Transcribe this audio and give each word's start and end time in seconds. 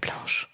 blanche. 0.00 0.48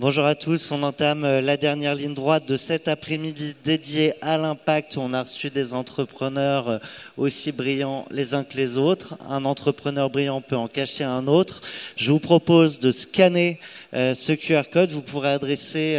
Bonjour 0.00 0.26
à 0.26 0.36
tous, 0.36 0.70
on 0.70 0.84
entame 0.84 1.24
euh, 1.24 1.40
la 1.40 1.56
dernière 1.56 1.96
ligne 1.96 2.14
droite 2.14 2.46
de 2.46 2.56
cet 2.56 2.86
après-midi 2.86 3.56
dédié 3.64 4.14
à 4.22 4.38
l'impact 4.38 4.96
on 4.96 5.12
a 5.12 5.24
reçu 5.24 5.50
des 5.50 5.74
entrepreneurs 5.74 6.68
euh, 6.68 6.78
aussi 7.16 7.50
brillants 7.50 8.06
les 8.12 8.32
uns 8.32 8.44
que 8.44 8.56
les 8.56 8.78
autres. 8.78 9.18
Un 9.28 9.44
entrepreneur 9.44 10.08
brillant 10.08 10.40
peut 10.40 10.56
en 10.56 10.68
cacher 10.68 11.02
un 11.02 11.26
autre. 11.26 11.62
Je 11.96 12.12
vous 12.12 12.20
propose 12.20 12.78
de 12.78 12.92
scanner 12.92 13.58
euh, 13.92 14.14
ce 14.14 14.30
QR 14.32 14.70
code. 14.72 14.90
Vous 14.90 15.02
pourrez 15.02 15.30
adresser 15.30 15.98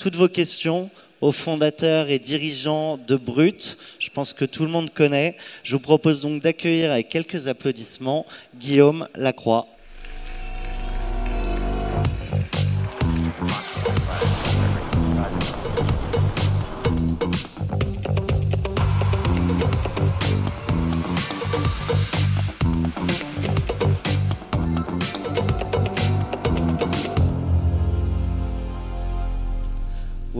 toutes 0.00 0.16
vos 0.16 0.28
questions 0.28 0.88
aux 1.20 1.30
fondateurs 1.30 2.08
et 2.08 2.18
dirigeants 2.18 2.96
de 2.96 3.16
Brut. 3.16 3.76
Je 3.98 4.08
pense 4.08 4.32
que 4.32 4.46
tout 4.46 4.64
le 4.64 4.70
monde 4.70 4.90
connaît. 4.90 5.36
Je 5.62 5.72
vous 5.72 5.80
propose 5.80 6.22
donc 6.22 6.42
d'accueillir 6.42 6.90
avec 6.90 7.10
quelques 7.10 7.48
applaudissements 7.48 8.24
Guillaume 8.58 9.06
Lacroix. 9.14 9.66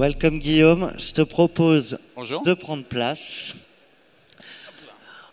Welcome 0.01 0.39
Guillaume, 0.39 0.95
je 0.97 1.13
te 1.13 1.21
propose 1.21 1.99
de 2.47 2.55
prendre 2.55 2.85
place. 2.85 3.55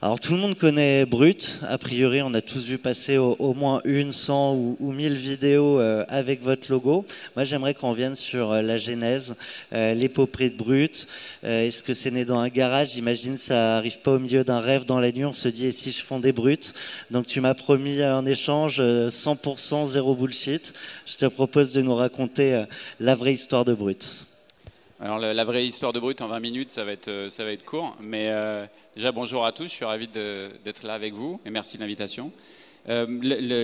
Alors 0.02 0.20
tout 0.20 0.34
le 0.34 0.40
monde 0.40 0.56
connaît 0.56 1.06
Brut, 1.06 1.62
a 1.66 1.78
priori 1.78 2.22
on 2.22 2.34
a 2.34 2.42
tous 2.42 2.66
vu 2.66 2.78
passer 2.78 3.18
au, 3.18 3.54
moins 3.54 3.80
une, 3.86 4.12
cent 4.12 4.56
ou, 4.56 4.76
ou 4.82 4.92
mille 4.92 5.14
vidéos 5.14 5.80
euh, 5.80 6.04
avec 6.10 6.44
votre 6.44 6.70
logo. 6.70 7.06
Moi 7.38 7.46
j'aimerais 7.46 7.76
qu'on 7.76 7.94
vienne 7.94 8.18
sur 8.18 8.52
euh, 8.52 8.62
la 8.62 8.78
genèse, 8.78 9.36
euh, 9.72 9.94
l'épopée 9.94 10.50
de 10.50 10.58
Brut. 10.58 11.08
Est-ce 11.44 11.82
que 11.82 11.94
c'est 11.94 12.12
né 12.12 12.26
dans 12.26 12.40
un 12.40 12.50
garage? 12.50 12.92
J'imagine 12.92 13.38
ça 13.38 13.78
arrive 13.78 14.02
pas 14.02 14.12
au 14.12 14.20
milieu 14.20 14.44
d'un 14.44 14.60
rêve 14.60 14.84
dans 14.84 15.00
la 15.00 15.14
nuit, 15.14 15.24
on 15.24 15.34
se 15.34 15.48
dit 15.48 15.68
et 15.68 15.72
si 15.72 15.94
je 15.94 16.04
fondais 16.04 16.34
Brut? 16.34 16.74
Donc 17.10 17.26
tu 17.26 17.40
m'as 17.40 17.54
promis 17.54 18.04
en 18.04 18.26
échange 18.26 18.82
100% 18.82 19.86
zéro 19.86 20.14
bullshit. 20.14 20.74
Je 21.06 21.16
te 21.16 21.26
propose 21.26 21.72
de 21.72 21.82
nous 21.82 21.96
raconter 21.96 22.66
la 23.00 23.16
vraie 23.16 23.32
histoire 23.32 23.64
de 23.64 23.74
Brut. 23.74 24.27
Alors 25.00 25.20
la, 25.20 25.44
vraie 25.44 25.64
histoire 25.64 25.94
de 25.94 26.00
Brut 26.00 26.22
en 26.22 26.28
20 26.28 26.40
minutes, 26.40 26.72
ça 26.72 26.84
va 26.84 26.92
être, 26.92 27.08
euh, 27.08 27.30
ça 27.30 27.44
va 27.44 27.52
être 27.52 27.64
court. 27.64 27.96
Mais 28.02 28.30
euh, 28.34 28.66
déjà 28.96 29.12
bonjour 29.12 29.46
à 29.46 29.52
tous, 29.52 29.66
je 29.66 29.70
suis 29.70 29.86
ravi 29.86 30.08
d'être 30.08 30.82
là 30.82 30.96
avec 30.96 31.14
vous 31.14 31.40
et 31.46 31.52
merci 31.52 31.78
de 31.78 31.84
l'invitation. 31.84 32.32
Euh, 32.90 33.06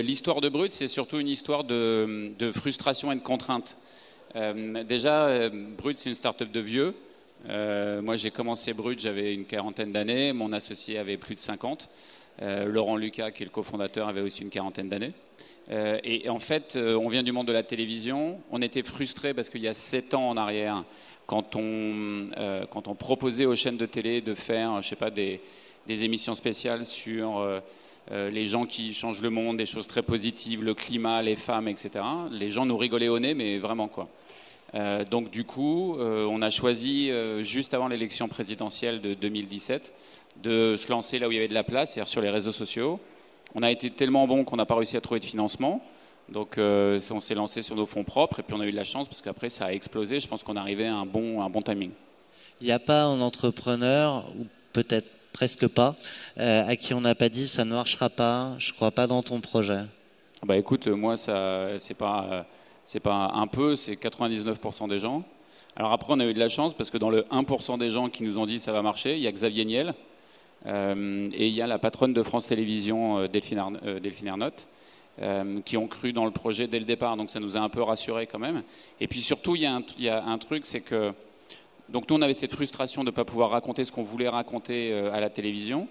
l'histoire 0.02 0.40
de 0.40 0.48
Brut, 0.48 0.70
c'est 0.70 0.86
surtout 0.86 1.18
une 1.18 1.26
histoire 1.26 1.64
de, 1.64 2.30
frustration 2.54 3.10
et 3.10 3.16
de 3.16 3.20
contrainte. 3.20 3.76
déjà, 4.84 5.48
Brut, 5.76 5.98
c'est 5.98 6.08
une 6.08 6.14
start-up 6.14 6.52
de 6.52 6.60
vieux. 6.60 6.94
moi, 7.48 8.14
j'ai 8.14 8.30
commencé 8.30 8.72
Brut, 8.72 9.00
j'avais 9.00 9.34
une 9.34 9.44
quarantaine 9.44 9.90
d'années. 9.90 10.32
Mon 10.32 10.52
associé 10.52 10.98
avait 10.98 11.16
plus 11.16 11.34
de 11.34 11.40
50. 11.40 11.88
Laurent 12.66 12.96
Lucas, 12.96 13.32
qui 13.32 13.42
est 13.42 13.46
le 13.46 13.50
cofondateur, 13.50 14.06
avait 14.06 14.20
aussi 14.20 14.42
une 14.42 14.50
quarantaine 14.50 14.88
d'années. 14.88 15.14
Et 15.70 16.28
en 16.28 16.38
fait, 16.38 16.76
on 16.76 17.08
vient 17.08 17.22
du 17.22 17.32
monde 17.32 17.46
de 17.46 17.52
la 17.52 17.62
télévision. 17.62 18.38
On 18.50 18.60
était 18.60 18.82
frustrés 18.82 19.32
parce 19.32 19.48
qu'il 19.48 19.62
y 19.62 19.68
a 19.68 19.74
7 19.74 20.14
ans 20.14 20.28
en 20.28 20.36
arrière, 20.36 20.84
quand 21.26 21.56
on, 21.56 22.28
euh, 22.36 22.66
quand 22.66 22.88
on 22.88 22.94
proposait 22.94 23.46
aux 23.46 23.54
chaînes 23.54 23.76
de 23.76 23.86
télé 23.86 24.20
de 24.20 24.34
faire, 24.34 24.82
je 24.82 24.88
sais 24.88 24.96
pas, 24.96 25.10
des, 25.10 25.40
émissions 25.86 26.34
spéciales 26.34 26.84
sur 26.84 27.38
euh, 27.38 27.60
euh, 28.10 28.30
les 28.30 28.46
gens 28.46 28.66
qui 28.66 28.92
changent 28.92 29.22
le 29.22 29.30
monde, 29.30 29.56
des 29.56 29.66
choses 29.66 29.86
très 29.86 30.02
positives, 30.02 30.62
le 30.62 30.74
climat, 30.74 31.22
les 31.22 31.36
femmes, 31.36 31.68
etc. 31.68 32.04
Les 32.30 32.50
gens 32.50 32.66
nous 32.66 32.76
rigolaient 32.76 33.08
au 33.08 33.18
nez, 33.18 33.34
mais 33.34 33.58
vraiment 33.58 33.88
quoi. 33.88 34.08
donc 35.10 35.30
du 35.30 35.44
coup, 35.44 35.96
on 35.98 36.42
a 36.42 36.50
choisi 36.50 37.10
juste 37.40 37.74
avant 37.74 37.88
l'élection 37.88 38.28
présidentielle 38.28 39.00
de 39.00 39.14
2017 39.14 39.92
de 40.42 40.74
se 40.76 40.90
lancer 40.90 41.18
là 41.20 41.28
où 41.28 41.32
il 41.32 41.36
y 41.36 41.38
avait 41.38 41.48
de 41.48 41.54
la 41.54 41.62
place, 41.62 41.92
c'est-à-dire 41.92 42.08
sur 42.08 42.20
les 42.20 42.30
réseaux 42.30 42.52
sociaux. 42.52 42.98
On 43.54 43.62
a 43.62 43.70
été 43.70 43.90
tellement 43.90 44.26
bon 44.26 44.44
qu'on 44.44 44.56
n'a 44.56 44.66
pas 44.66 44.74
réussi 44.74 44.96
à 44.96 45.00
trouver 45.00 45.20
de 45.20 45.24
financement. 45.24 45.80
Donc 46.28 46.58
euh, 46.58 46.98
on 47.10 47.20
s'est 47.20 47.34
lancé 47.34 47.62
sur 47.62 47.76
nos 47.76 47.86
fonds 47.86 48.04
propres 48.04 48.40
et 48.40 48.42
puis 48.42 48.54
on 48.54 48.60
a 48.60 48.66
eu 48.66 48.72
de 48.72 48.76
la 48.76 48.84
chance 48.84 49.08
parce 49.08 49.20
qu'après 49.20 49.48
ça 49.48 49.66
a 49.66 49.72
explosé. 49.72 50.20
Je 50.20 50.26
pense 50.26 50.42
qu'on 50.42 50.56
arrivait 50.56 50.86
à 50.86 50.96
un 50.96 51.06
bon, 51.06 51.42
un 51.42 51.50
bon 51.50 51.62
timing. 51.62 51.90
Il 52.60 52.66
n'y 52.66 52.72
a 52.72 52.78
pas 52.78 53.04
un 53.04 53.20
entrepreneur, 53.20 54.26
ou 54.38 54.46
peut-être 54.72 55.08
presque 55.32 55.66
pas, 55.66 55.96
euh, 56.38 56.66
à 56.66 56.76
qui 56.76 56.94
on 56.94 57.00
n'a 57.00 57.14
pas 57.14 57.28
dit 57.28 57.48
ça 57.48 57.64
ne 57.64 57.72
marchera 57.72 58.08
pas, 58.08 58.54
je 58.58 58.70
ne 58.70 58.76
crois 58.76 58.92
pas 58.92 59.06
dans 59.06 59.22
ton 59.22 59.40
projet? 59.40 59.82
Bah 60.44 60.56
écoute, 60.56 60.86
moi 60.88 61.16
ça 61.16 61.78
c'est 61.78 61.94
pas 61.94 62.46
c'est 62.84 63.00
pas 63.00 63.32
un 63.34 63.46
peu, 63.46 63.76
c'est 63.76 63.94
99% 63.94 64.88
des 64.88 64.98
gens. 64.98 65.24
Alors 65.76 65.92
après 65.92 66.12
on 66.12 66.20
a 66.20 66.26
eu 66.26 66.34
de 66.34 66.38
la 66.38 66.48
chance 66.48 66.74
parce 66.74 66.90
que 66.90 66.98
dans 66.98 67.10
le 67.10 67.22
1% 67.22 67.78
des 67.78 67.90
gens 67.90 68.08
qui 68.08 68.22
nous 68.22 68.38
ont 68.38 68.46
dit 68.46 68.60
ça 68.60 68.72
va 68.72 68.82
marcher, 68.82 69.16
il 69.16 69.22
y 69.22 69.26
a 69.26 69.32
Xavier 69.32 69.64
Niel 69.64 69.88
euh, 69.88 69.92
et 70.66 71.46
il 71.46 71.52
y 71.52 71.60
a 71.60 71.66
la 71.66 71.78
patronne 71.78 72.14
de 72.14 72.22
France 72.22 72.46
Télévisions 72.46 73.26
Delphine, 73.26 73.78
Delphine 74.00 74.28
Ernotte 74.28 74.66
euh, 75.22 75.60
qui 75.60 75.76
ont 75.76 75.86
cru 75.86 76.12
dans 76.12 76.24
le 76.24 76.32
projet 76.32 76.66
dès 76.66 76.80
le 76.80 76.84
départ. 76.84 77.16
Donc 77.16 77.30
ça 77.30 77.38
nous 77.38 77.56
a 77.56 77.60
un 77.60 77.68
peu 77.68 77.80
rassurés 77.80 78.26
quand 78.26 78.40
même. 78.40 78.64
Et 78.98 79.06
puis 79.06 79.20
surtout, 79.20 79.54
il 79.54 79.62
y 79.62 79.66
a 80.08 80.24
un, 80.26 80.38
truc, 80.38 80.66
c'est 80.66 80.80
que 80.80 81.12
donc 81.88 82.10
nous 82.10 82.16
on 82.16 82.22
avait 82.22 82.34
cette 82.34 82.52
frustration 82.52 83.04
de 83.04 83.10
ne 83.10 83.14
pas 83.14 83.24
pouvoir 83.24 83.50
raconter 83.50 83.84
ce 83.84 83.92
qu'on 83.92 84.02
voulait 84.02 84.28
raconter 84.28 84.90
euh, 84.92 85.14
à 85.14 85.20
la 85.20 85.30
télévision. 85.30 85.86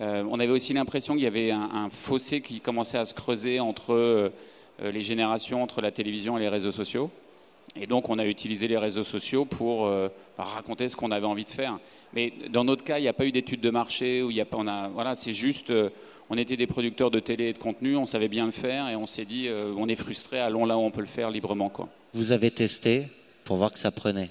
Euh, 0.00 0.24
on 0.28 0.40
avait 0.40 0.50
aussi 0.50 0.72
l'impression 0.72 1.14
qu'il 1.14 1.22
y 1.22 1.28
avait 1.28 1.52
un, 1.52 1.88
fossé 1.90 2.40
qui 2.40 2.60
commençait 2.60 2.98
à 2.98 3.04
se 3.04 3.14
creuser 3.14 3.60
entre 3.60 4.32
les 4.82 5.00
générations, 5.00 5.62
entre 5.62 5.80
la 5.80 5.92
télévision 5.92 6.36
et 6.36 6.40
les 6.40 6.48
réseaux 6.48 6.72
sociaux. 6.72 7.08
Et 7.74 7.86
donc, 7.86 8.08
on 8.08 8.18
a 8.18 8.24
utilisé 8.24 8.68
les 8.68 8.78
réseaux 8.78 9.04
sociaux 9.04 9.44
pour 9.44 9.90
raconter 10.38 10.88
ce 10.88 10.96
qu'on 10.96 11.10
avait 11.10 11.26
envie 11.26 11.44
de 11.44 11.50
faire. 11.50 11.78
Mais 12.14 12.32
dans 12.50 12.64
notre 12.64 12.84
cas, 12.84 12.98
il 12.98 13.02
n'y 13.02 13.08
a 13.08 13.12
pas 13.12 13.26
eu 13.26 13.32
d'études 13.32 13.60
de 13.60 13.70
marché, 13.70 14.22
où 14.22 14.30
il 14.30 14.36
y 14.36 14.40
a 14.40 14.46
pas, 14.46 14.56
on 14.58 14.66
a, 14.66 14.88
voilà, 14.88 15.14
c'est 15.14 15.32
juste, 15.32 15.72
on 16.30 16.36
était 16.36 16.56
des 16.56 16.66
producteurs 16.66 17.10
de 17.10 17.20
télé 17.20 17.46
et 17.46 17.52
de 17.52 17.58
contenu, 17.58 17.96
on 17.96 18.06
savait 18.06 18.28
bien 18.28 18.46
le 18.46 18.52
faire 18.52 18.88
et 18.88 18.96
on 18.96 19.06
s'est 19.06 19.24
dit, 19.24 19.48
euh, 19.48 19.72
on 19.76 19.88
est 19.88 19.94
frustré, 19.94 20.40
allons 20.40 20.66
là 20.66 20.76
où 20.76 20.80
on 20.80 20.90
peut 20.90 21.00
le 21.00 21.06
faire 21.06 21.30
librement. 21.30 21.68
Quoi. 21.68 21.88
Vous 22.14 22.32
avez 22.32 22.50
testé 22.50 23.08
pour 23.44 23.56
voir 23.56 23.72
que 23.72 23.78
ça 23.78 23.90
prenait. 23.90 24.30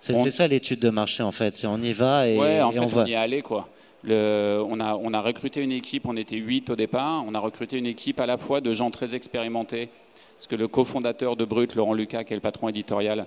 C'est 0.00 0.30
ça 0.30 0.46
l'étude 0.46 0.80
de 0.80 0.90
marché 0.90 1.22
en 1.22 1.32
fait, 1.32 1.56
c'est 1.56 1.66
on 1.66 1.78
y 1.78 1.94
va 1.94 2.28
et, 2.28 2.36
ouais, 2.36 2.60
en 2.60 2.72
fait, 2.72 2.78
on, 2.78 2.98
on 2.98 3.06
y 3.06 3.12
est 3.12 3.16
allé 3.16 3.40
quoi. 3.40 3.68
Le, 4.02 4.62
on, 4.68 4.78
a, 4.78 4.96
on 4.96 5.14
a 5.14 5.22
recruté 5.22 5.62
une 5.62 5.72
équipe, 5.72 6.06
on 6.06 6.16
était 6.18 6.36
8 6.36 6.68
au 6.68 6.76
départ, 6.76 7.24
on 7.26 7.34
a 7.34 7.38
recruté 7.38 7.78
une 7.78 7.86
équipe 7.86 8.20
à 8.20 8.26
la 8.26 8.36
fois 8.36 8.60
de 8.60 8.70
gens 8.74 8.90
très 8.90 9.14
expérimentés, 9.14 9.88
parce 10.36 10.46
que 10.46 10.56
le 10.56 10.68
cofondateur 10.68 11.36
de 11.36 11.44
Brut, 11.44 11.74
Laurent 11.74 11.94
Lucas, 11.94 12.24
qui 12.24 12.32
est 12.32 12.36
le 12.36 12.42
patron 12.42 12.68
éditorial, 12.68 13.26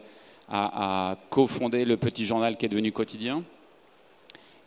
a, 0.50 1.18
cofondé 1.29 1.85
le 1.85 1.97
petit 1.97 2.25
journal 2.25 2.57
qui 2.57 2.66
est 2.66 2.69
devenu 2.69 2.91
quotidien. 2.91 3.44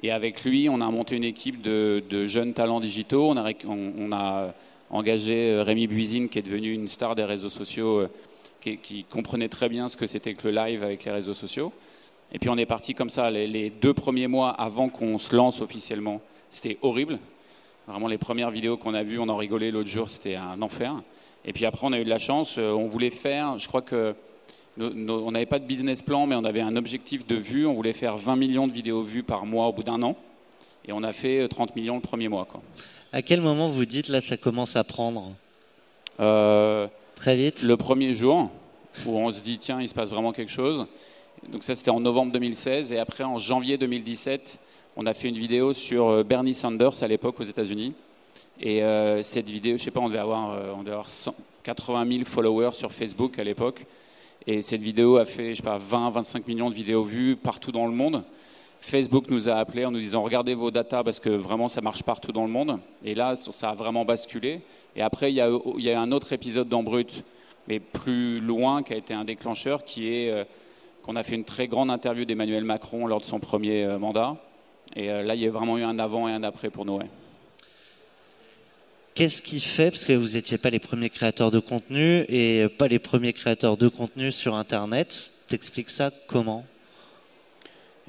Et 0.03 0.11
avec 0.11 0.45
lui, 0.45 0.69
on 0.69 0.81
a 0.81 0.91
monté 0.91 1.17
une 1.17 1.25
équipe 1.25 1.61
de, 1.62 2.27
jeunes 2.27 2.55
talents 2.55 2.81
digitaux. 2.81 3.33
On 3.67 4.12
a, 4.12 4.55
engagé 4.93 5.51
euh, 5.51 5.62
Rémi 5.62 5.87
Buisine, 5.87 6.28
qui 6.28 6.41
est 6.41 6.43
devenu 6.43 6.73
une 6.73 6.89
star 6.89 7.15
des 7.15 7.23
réseaux 7.23 7.49
sociaux, 7.49 8.01
euh, 8.01 8.09
qui, 8.61 9.05
comprenait 9.09 9.49
très 9.49 9.69
bien 9.69 9.89
ce 9.89 9.97
que 9.97 10.07
c'était 10.07 10.34
que 10.34 10.49
le 10.49 10.55
live 10.55 10.83
avec 10.83 11.05
les 11.05 11.12
réseaux 11.12 11.34
sociaux. 11.34 11.72
Et 12.33 12.41
puis 12.41 12.49
on 12.49 12.57
est 12.57 12.67
parti 12.67 12.95
comme 12.95 13.11
ça. 13.11 13.31
Les, 13.31 13.71
deux 13.71 13.95
premiers 13.95 14.27
mois 14.27 14.51
avant 14.51 14.89
qu'on 14.89 15.17
se 15.17 15.37
lance 15.37 15.61
officiellement, 15.61 16.21
c'était 16.49 16.77
horrible. 16.83 17.21
Vraiment, 17.87 18.09
les 18.09 18.19
premières 18.19 18.51
vidéos 18.51 18.77
qu'on 18.77 18.95
a 18.95 19.05
vues, 19.05 19.21
on 19.21 19.28
en 19.28 19.37
rigolait 19.37 19.71
l'autre 19.71 19.89
jour, 19.89 20.11
c'était 20.11 20.34
un 20.34 20.61
enfer. 20.61 20.95
Et 21.45 21.53
puis 21.53 21.65
après, 21.65 21.87
on 21.87 21.93
a 21.93 21.99
eu 21.99 22.05
de 22.05 22.11
la 22.11 22.19
chance. 22.19 22.56
Euh, 22.59 22.73
on 22.73 22.84
voulait 22.84 23.11
faire, 23.11 23.59
je 23.59 23.67
crois 23.67 23.83
que 23.83 24.15
on 24.78 25.31
n'avait 25.33 25.47
pas 25.47 25.59
de 25.59 25.67
business 25.67 26.01
plan, 26.01 26.27
mais 26.27 26.37
on 26.37 26.45
avait 26.45 26.60
un 26.60 26.77
objectif 26.77 27.27
de 27.27 27.34
vues. 27.34 27.66
On 27.66 27.75
voulait 27.75 27.92
faire 27.92 28.16
20 28.16 28.37
millions 28.37 28.66
de 28.66 28.72
vidéos 28.72 29.03
vues 29.03 29.22
par 29.22 29.45
mois 29.45 29.66
au 29.66 29.72
bout 29.72 29.83
d'un 29.83 30.03
an. 30.03 30.16
Et 30.87 30.92
on 30.92 31.03
a 31.03 31.13
fait 31.13 31.47
30 31.48 31.71
euh, 31.71 31.72
millions 31.77 31.97
le 31.97 32.01
premier 32.01 32.28
mois. 32.28 32.47
Quoi. 32.47 32.63
À 33.13 33.21
quel 33.21 33.41
moment 33.41 33.69
vous 33.69 33.84
dites 33.84 34.09
là 34.09 34.21
ça 34.21 34.37
commence 34.37 34.77
à 34.77 34.84
prendre? 34.84 35.34
Euh, 36.21 36.87
Très 37.16 37.37
vite? 37.37 37.63
Le 37.63 37.77
premier 37.77 38.15
jour, 38.15 38.51
où 39.04 39.19
on 39.19 39.31
se 39.31 39.43
dit 39.43 39.59
tiens, 39.59 39.83
il 39.83 39.89
se 39.89 39.95
passe 39.95 40.10
vraiment 40.10 40.33
quelque 40.33 40.53
chose. 40.53 40.86
Donc 41.48 41.65
ça 41.65 41.75
c'était 41.75 41.91
en 41.91 42.01
novembre 42.01 42.33
2016. 42.33 42.93
Et 42.93 42.98
après 42.98 43.25
en 43.25 43.39
janvier 43.39 43.77
2017, 43.77 44.59
on 44.97 45.04
a 45.04 45.13
fait 45.13 45.28
une 45.28 45.39
vidéo 45.39 45.75
sur 45.75 46.25
Bernie 46.25 46.54
Sanders 46.54 47.03
à 47.03 47.09
l'époque 47.09 47.39
aux 47.41 47.45
États-Unis. 47.45 47.93
Et 48.62 48.83
cette 49.22 49.48
vidéo, 49.48 49.77
je 49.77 49.84
sais 49.84 49.91
pas, 49.91 50.01
on 50.01 50.09
devait 50.09 50.18
avoir, 50.18 50.77
on 50.77 50.83
devait 50.83 50.92
avoir 50.92 51.09
80 51.62 52.12
000 52.12 52.24
followers 52.24 52.72
sur 52.72 52.92
Facebook 52.92 53.39
à 53.39 53.45
l'époque. 53.45 53.86
Et 54.47 54.62
cette 54.62 54.80
vidéo 54.80 55.16
a 55.18 55.24
fait, 55.24 55.51
je 55.51 55.59
sais 55.59 55.62
pas, 55.62 55.78
20, 55.78 56.10
25 56.10 56.48
millions 56.48 56.71
de 56.71 56.74
vidéos 56.74 57.04
vues 57.04 57.36
partout 57.36 57.72
dans 57.72 57.86
le 57.86 57.92
monde. 57.92 58.24
Facebook 58.80 59.28
nous 59.28 59.51
a 59.51 59.57
appelés 59.57 59.84
en 59.84 59.91
nous 59.91 60.01
disant 60.01 60.22
regardez 60.22 60.54
vos 60.54 60.71
datas 60.71 61.04
parce 61.04 61.21
que 61.21 61.28
vraiment 61.28 61.68
ça 61.68 61.83
marche 61.83 62.03
partout 62.03 62.33
dans 62.33 62.45
le 62.45 62.51
monde. 62.51 62.78
Et 63.04 63.15
là, 63.15 63.36
ça 63.36 63.71
a 63.71 63.74
vraiment 63.74 64.07
basculé. 64.07 64.60
Et 64.97 65.03
après, 65.03 65.30
il 65.30 65.36
y 65.36 65.91
a, 65.91 66.01
un 66.01 66.12
autre 66.12 66.33
épisode 66.33 66.68
dans 66.68 66.83
Brut, 66.83 67.22
mais 67.68 67.78
plus 67.78 68.41
loin, 68.41 68.83
qui 68.83 68.95
a 68.95 68.97
été 68.97 69.12
un 69.12 69.24
déclencheur, 69.24 69.84
qui 69.84 70.09
est 70.09 70.30
euh, 70.30 70.45
qu'on 71.03 71.16
a 71.16 71.22
fait 71.22 71.34
une 71.34 71.45
très 71.45 71.68
grande 71.68 71.91
interview 71.91 72.24
d'Emmanuel 72.24 72.65
Macron 72.65 73.07
lors 73.07 73.21
de 73.21 73.27
son 73.27 73.39
premier 73.39 73.86
mandat. 73.98 74.36
Et 74.97 75.07
là, 75.07 75.34
il 75.34 75.41
y 75.41 75.47
a 75.47 75.51
vraiment 75.51 75.78
eu 75.78 75.83
un 75.83 75.98
avant 75.98 76.27
et 76.28 76.33
un 76.33 76.42
après 76.42 76.71
pour 76.71 76.84
nous. 76.84 76.98
Qu'est-ce 79.21 79.43
qui 79.43 79.61
fait, 79.61 79.91
parce 79.91 80.07
que 80.07 80.15
vous 80.15 80.28
n'étiez 80.28 80.57
pas 80.57 80.71
les 80.71 80.78
premiers 80.78 81.11
créateurs 81.11 81.51
de 81.51 81.59
contenu 81.59 82.25
et 82.31 82.67
pas 82.78 82.89
les 82.89 82.99
premiers 82.99 83.34
créateurs 83.34 83.77
de 83.77 83.87
contenu 83.89 84.33
sur 84.33 84.55
Internet, 84.55 85.31
t'expliques 85.47 85.91
ça 85.91 86.11
comment? 86.27 86.65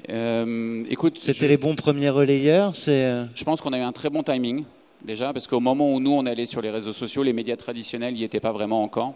Euh, 0.08 0.82
écoute, 0.88 1.18
c'était 1.20 1.48
les 1.48 1.58
bons 1.58 1.74
premiers 1.74 2.08
relayeurs. 2.08 2.74
C'est. 2.74 3.04
Euh 3.04 3.26
je 3.34 3.44
pense 3.44 3.60
qu'on 3.60 3.74
a 3.74 3.78
eu 3.78 3.82
un 3.82 3.92
très 3.92 4.08
bon 4.08 4.22
timing 4.22 4.64
déjà, 5.04 5.34
parce 5.34 5.46
qu'au 5.46 5.60
moment 5.60 5.92
où 5.92 6.00
nous 6.00 6.12
on 6.12 6.24
allait 6.24 6.46
sur 6.46 6.62
les 6.62 6.70
réseaux 6.70 6.94
sociaux, 6.94 7.22
les 7.22 7.34
médias 7.34 7.56
traditionnels 7.56 8.14
n'y 8.14 8.24
étaient 8.24 8.40
pas 8.40 8.52
vraiment 8.52 8.82
encore, 8.82 9.12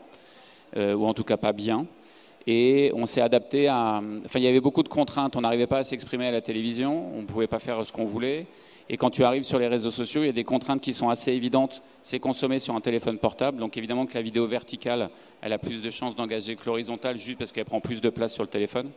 euh, 0.76 0.92
ou 0.92 1.06
en 1.06 1.14
tout 1.14 1.24
cas 1.24 1.38
pas 1.38 1.54
bien. 1.54 1.86
Et 2.46 2.92
on 2.94 3.06
s'est 3.06 3.22
adapté 3.22 3.68
à. 3.68 4.02
Enfin, 4.26 4.38
il 4.38 4.44
y 4.44 4.48
avait 4.48 4.60
beaucoup 4.60 4.82
de 4.82 4.90
contraintes. 4.90 5.34
On 5.34 5.40
n'arrivait 5.40 5.66
pas 5.66 5.78
à 5.78 5.82
s'exprimer 5.82 6.26
à 6.26 6.32
la 6.32 6.42
télévision. 6.42 7.10
On 7.16 7.22
ne 7.22 7.26
pouvait 7.26 7.46
pas 7.46 7.58
faire 7.58 7.86
ce 7.86 7.90
qu'on 7.90 8.04
voulait. 8.04 8.44
Et 8.88 8.96
quand 8.96 9.10
tu 9.10 9.24
arrives 9.24 9.42
sur 9.42 9.58
les 9.58 9.66
réseaux 9.66 9.90
sociaux, 9.90 10.22
il 10.22 10.26
y 10.26 10.30
a 10.30 10.32
des 10.32 10.44
contraintes 10.44 10.80
qui 10.80 10.92
sont 10.92 11.08
assez 11.08 11.32
évidentes. 11.32 11.82
C'est 12.02 12.20
consommer 12.20 12.58
sur 12.58 12.74
un 12.76 12.80
téléphone 12.80 13.18
portable. 13.18 13.58
Donc 13.58 13.76
évidemment 13.76 14.06
que 14.06 14.14
la 14.14 14.22
vidéo 14.22 14.46
verticale, 14.46 15.10
elle 15.42 15.52
a 15.52 15.58
plus 15.58 15.82
de 15.82 15.90
chances 15.90 16.14
d'engager 16.14 16.54
que 16.54 16.64
l'horizontale, 16.66 17.18
juste 17.18 17.38
parce 17.38 17.50
qu'elle 17.50 17.64
prend 17.64 17.80
plus 17.80 18.00
de 18.00 18.10
place 18.10 18.32
sur 18.32 18.44
le 18.44 18.48
téléphone. 18.48 18.90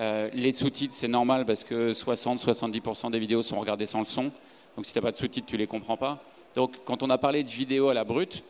Euh, 0.00 0.30
les 0.32 0.52
sous-titres, 0.52 0.94
c'est 0.94 1.08
normal 1.08 1.44
parce 1.44 1.64
que 1.64 1.92
60-70% 1.92 3.10
des 3.10 3.18
vidéos 3.18 3.42
sont 3.42 3.60
regardées 3.60 3.86
sans 3.86 4.00
le 4.00 4.06
son. 4.06 4.30
Donc 4.76 4.86
si 4.86 4.92
tu 4.92 4.98
n'as 4.98 5.02
pas 5.02 5.12
de 5.12 5.16
sous-titres, 5.16 5.46
tu 5.46 5.56
ne 5.56 5.58
les 5.58 5.66
comprends 5.66 5.96
pas. 5.96 6.22
Donc 6.54 6.76
quand 6.84 7.02
on 7.02 7.10
a 7.10 7.18
parlé 7.18 7.44
de 7.44 7.50
vidéo 7.50 7.88
à 7.88 7.94
la 7.94 8.04
brute, 8.04 8.42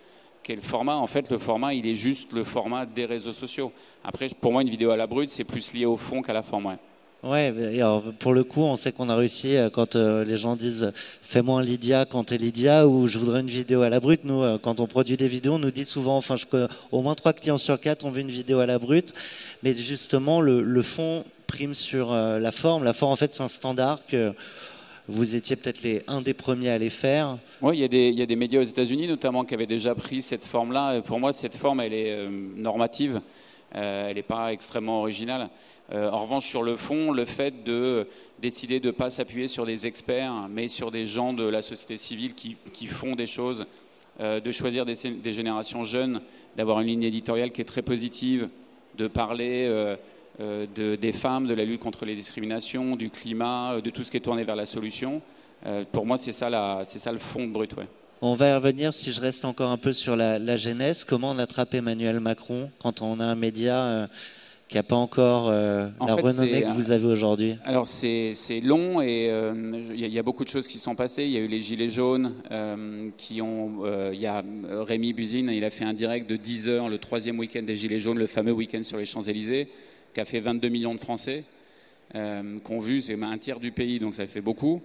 quel 0.44 0.60
format 0.60 0.96
En 0.96 1.06
fait, 1.06 1.30
le 1.30 1.38
format, 1.38 1.74
il 1.74 1.86
est 1.86 1.94
juste 1.94 2.32
le 2.32 2.44
format 2.44 2.86
des 2.86 3.04
réseaux 3.04 3.32
sociaux. 3.32 3.72
Après, 4.04 4.28
pour 4.40 4.52
moi, 4.52 4.62
une 4.62 4.70
vidéo 4.70 4.90
à 4.90 4.96
la 4.96 5.06
brute, 5.06 5.30
c'est 5.30 5.44
plus 5.44 5.72
lié 5.74 5.86
au 5.86 5.96
fond 5.96 6.22
qu'à 6.22 6.32
la 6.32 6.42
forme. 6.42 6.78
Ouais, 7.24 7.52
alors 7.80 8.04
pour 8.20 8.32
le 8.32 8.44
coup, 8.44 8.62
on 8.62 8.76
sait 8.76 8.92
qu'on 8.92 9.08
a 9.08 9.16
réussi 9.16 9.56
euh, 9.56 9.70
quand 9.70 9.96
euh, 9.96 10.24
les 10.24 10.36
gens 10.36 10.54
disent 10.54 10.92
fais-moi 11.20 11.58
un 11.58 11.62
Lydia 11.64 12.04
quand 12.04 12.22
t'es 12.22 12.36
Lydia 12.36 12.86
ou 12.86 13.08
je 13.08 13.18
voudrais 13.18 13.40
une 13.40 13.48
vidéo 13.48 13.82
à 13.82 13.88
la 13.88 13.98
brute. 13.98 14.22
Nous, 14.22 14.40
euh, 14.40 14.56
quand 14.56 14.78
on 14.78 14.86
produit 14.86 15.16
des 15.16 15.26
vidéos, 15.26 15.54
on 15.54 15.58
nous 15.58 15.72
dit 15.72 15.84
souvent, 15.84 16.16
enfin, 16.16 16.36
au 16.92 17.02
moins 17.02 17.16
trois 17.16 17.32
clients 17.32 17.58
sur 17.58 17.80
quatre 17.80 18.04
ont 18.04 18.12
vu 18.12 18.20
une 18.20 18.30
vidéo 18.30 18.60
à 18.60 18.66
la 18.66 18.78
brute, 18.78 19.14
mais 19.64 19.74
justement, 19.74 20.40
le, 20.40 20.82
fond 20.82 21.24
prime 21.48 21.74
sur 21.74 22.12
la 22.12 22.52
forme. 22.52 22.84
La 22.84 22.92
forme, 22.92 23.12
en 23.12 23.16
fait, 23.16 23.34
c'est 23.34 23.42
un 23.42 23.48
standard 23.48 24.06
que 24.06 24.32
vous 25.08 25.34
étiez 25.34 25.56
peut-être 25.56 25.82
les, 25.82 26.04
un 26.06 26.20
des 26.20 26.34
premiers 26.34 26.70
à 26.70 26.78
les 26.78 26.90
faire. 26.90 27.38
Oui, 27.62 27.78
il 27.78 28.14
y 28.14 28.22
a 28.22 28.26
des 28.26 28.36
médias 28.36 28.60
aux 28.60 28.64
États-Unis 28.64 29.08
notamment 29.08 29.44
qui 29.44 29.54
avaient 29.54 29.66
déjà 29.66 29.94
pris 29.96 30.22
cette 30.22 30.44
forme-là. 30.44 31.00
Pour 31.00 31.18
moi, 31.18 31.32
cette 31.32 31.56
forme, 31.56 31.80
elle 31.80 31.94
est 31.94 32.28
normative. 32.56 33.20
elle 33.72 34.14
n'est 34.14 34.22
pas 34.22 34.52
extrêmement 34.52 35.00
originale. 35.00 35.48
Euh, 35.92 36.10
en 36.10 36.18
revanche, 36.18 36.46
sur 36.46 36.62
le 36.62 36.76
fond, 36.76 37.12
le 37.12 37.24
fait 37.24 37.64
de 37.64 38.06
décider 38.40 38.78
de 38.78 38.88
ne 38.88 38.92
pas 38.92 39.10
s'appuyer 39.10 39.48
sur 39.48 39.64
des 39.64 39.86
experts, 39.86 40.48
mais 40.50 40.68
sur 40.68 40.90
des 40.90 41.06
gens 41.06 41.32
de 41.32 41.44
la 41.44 41.62
société 41.62 41.96
civile 41.96 42.34
qui, 42.34 42.86
font 42.86 43.14
des 43.14 43.26
choses, 43.26 43.66
euh, 44.20 44.40
de 44.40 44.50
choisir 44.50 44.84
des, 44.84 45.32
générations 45.32 45.84
jeunes, 45.84 46.20
d'avoir 46.56 46.80
une 46.80 46.88
ligne 46.88 47.04
éditoriale 47.04 47.52
qui 47.52 47.62
est 47.62 47.64
très 47.64 47.82
positive, 47.82 48.48
de 48.98 49.06
parler 49.06 49.66
euh, 50.40 50.66
des 50.74 51.12
femmes, 51.12 51.46
de 51.46 51.54
la 51.54 51.64
lutte 51.64 51.80
contre 51.80 52.04
les 52.04 52.14
discriminations, 52.14 52.94
du 52.94 53.08
climat, 53.08 53.80
de 53.80 53.90
tout 53.90 54.04
ce 54.04 54.10
qui 54.10 54.18
est 54.18 54.20
tourné 54.20 54.44
vers 54.44 54.56
la 54.56 54.66
solution. 54.66 55.22
pour 55.90 56.04
moi, 56.04 56.18
c'est 56.18 56.32
ça, 56.32 56.50
le 56.50 57.18
fond 57.18 57.44
de 57.44 57.50
Brut. 57.50 57.74
On 58.20 58.34
va 58.34 58.48
y 58.48 58.54
revenir, 58.54 58.92
si 58.92 59.12
je 59.12 59.20
reste 59.20 59.44
encore 59.44 59.70
un 59.70 59.78
peu 59.78 59.92
sur 59.92 60.16
la, 60.16 60.38
la 60.38 60.56
genèse, 60.56 61.04
comment 61.04 61.30
on 61.30 61.38
attrape 61.38 61.74
Emmanuel 61.74 62.20
Macron 62.20 62.70
quand 62.80 63.00
on 63.00 63.20
a 63.20 63.24
un 63.24 63.36
média 63.36 64.08
qui 64.68 64.76
n'a 64.76 64.82
pas 64.82 64.96
encore 64.96 65.48
euh, 65.48 65.88
la 66.06 66.14
renommée 66.14 66.60
que 66.60 66.72
vous 66.74 66.90
avez 66.90 67.06
aujourd'hui 67.06 67.56
Alors 67.64 67.86
c'est 67.88 68.34
long 68.62 69.00
et 69.00 69.24
il 69.24 69.30
euh, 69.30 69.94
y, 69.94 70.18
a 70.18 70.22
beaucoup 70.22 70.44
de 70.44 70.50
choses 70.50 70.68
qui 70.68 70.78
sont 70.78 70.94
passées. 70.94 71.24
Il 71.24 71.30
y 71.30 71.38
a 71.38 71.40
eu 71.40 71.46
les 71.46 71.60
Gilets 71.60 71.88
jaunes 71.88 72.34
euh, 72.50 73.08
qui 73.16 73.40
ont... 73.40 73.82
Il 74.12 74.20
y 74.20 74.26
a 74.26 74.44
Rémi 74.70 75.14
Buzine, 75.14 75.50
il 75.50 75.64
a 75.64 75.70
fait 75.70 75.84
un 75.84 75.94
direct 75.94 76.28
de 76.28 76.36
10 76.36 76.68
heures 76.68 76.88
le 76.90 76.98
troisième 76.98 77.38
week-end 77.38 77.62
des 77.62 77.76
Gilets 77.76 77.98
jaunes, 77.98 78.18
le 78.18 78.26
fameux 78.26 78.52
week-end 78.52 78.82
sur 78.82 78.98
les 78.98 79.06
Champs-Élysées, 79.06 79.68
qui 80.12 80.20
a 80.20 80.26
fait 80.26 80.40
22 80.40 80.68
millions 80.68 80.94
de 80.94 81.00
Français, 81.00 81.44
qu'on 82.12 82.78
vu, 82.78 83.00
c'est 83.00 83.20
un 83.22 83.38
tiers 83.38 83.60
du 83.60 83.72
pays, 83.72 83.98
donc 83.98 84.14
ça 84.14 84.26
fait 84.26 84.40
beaucoup. 84.42 84.82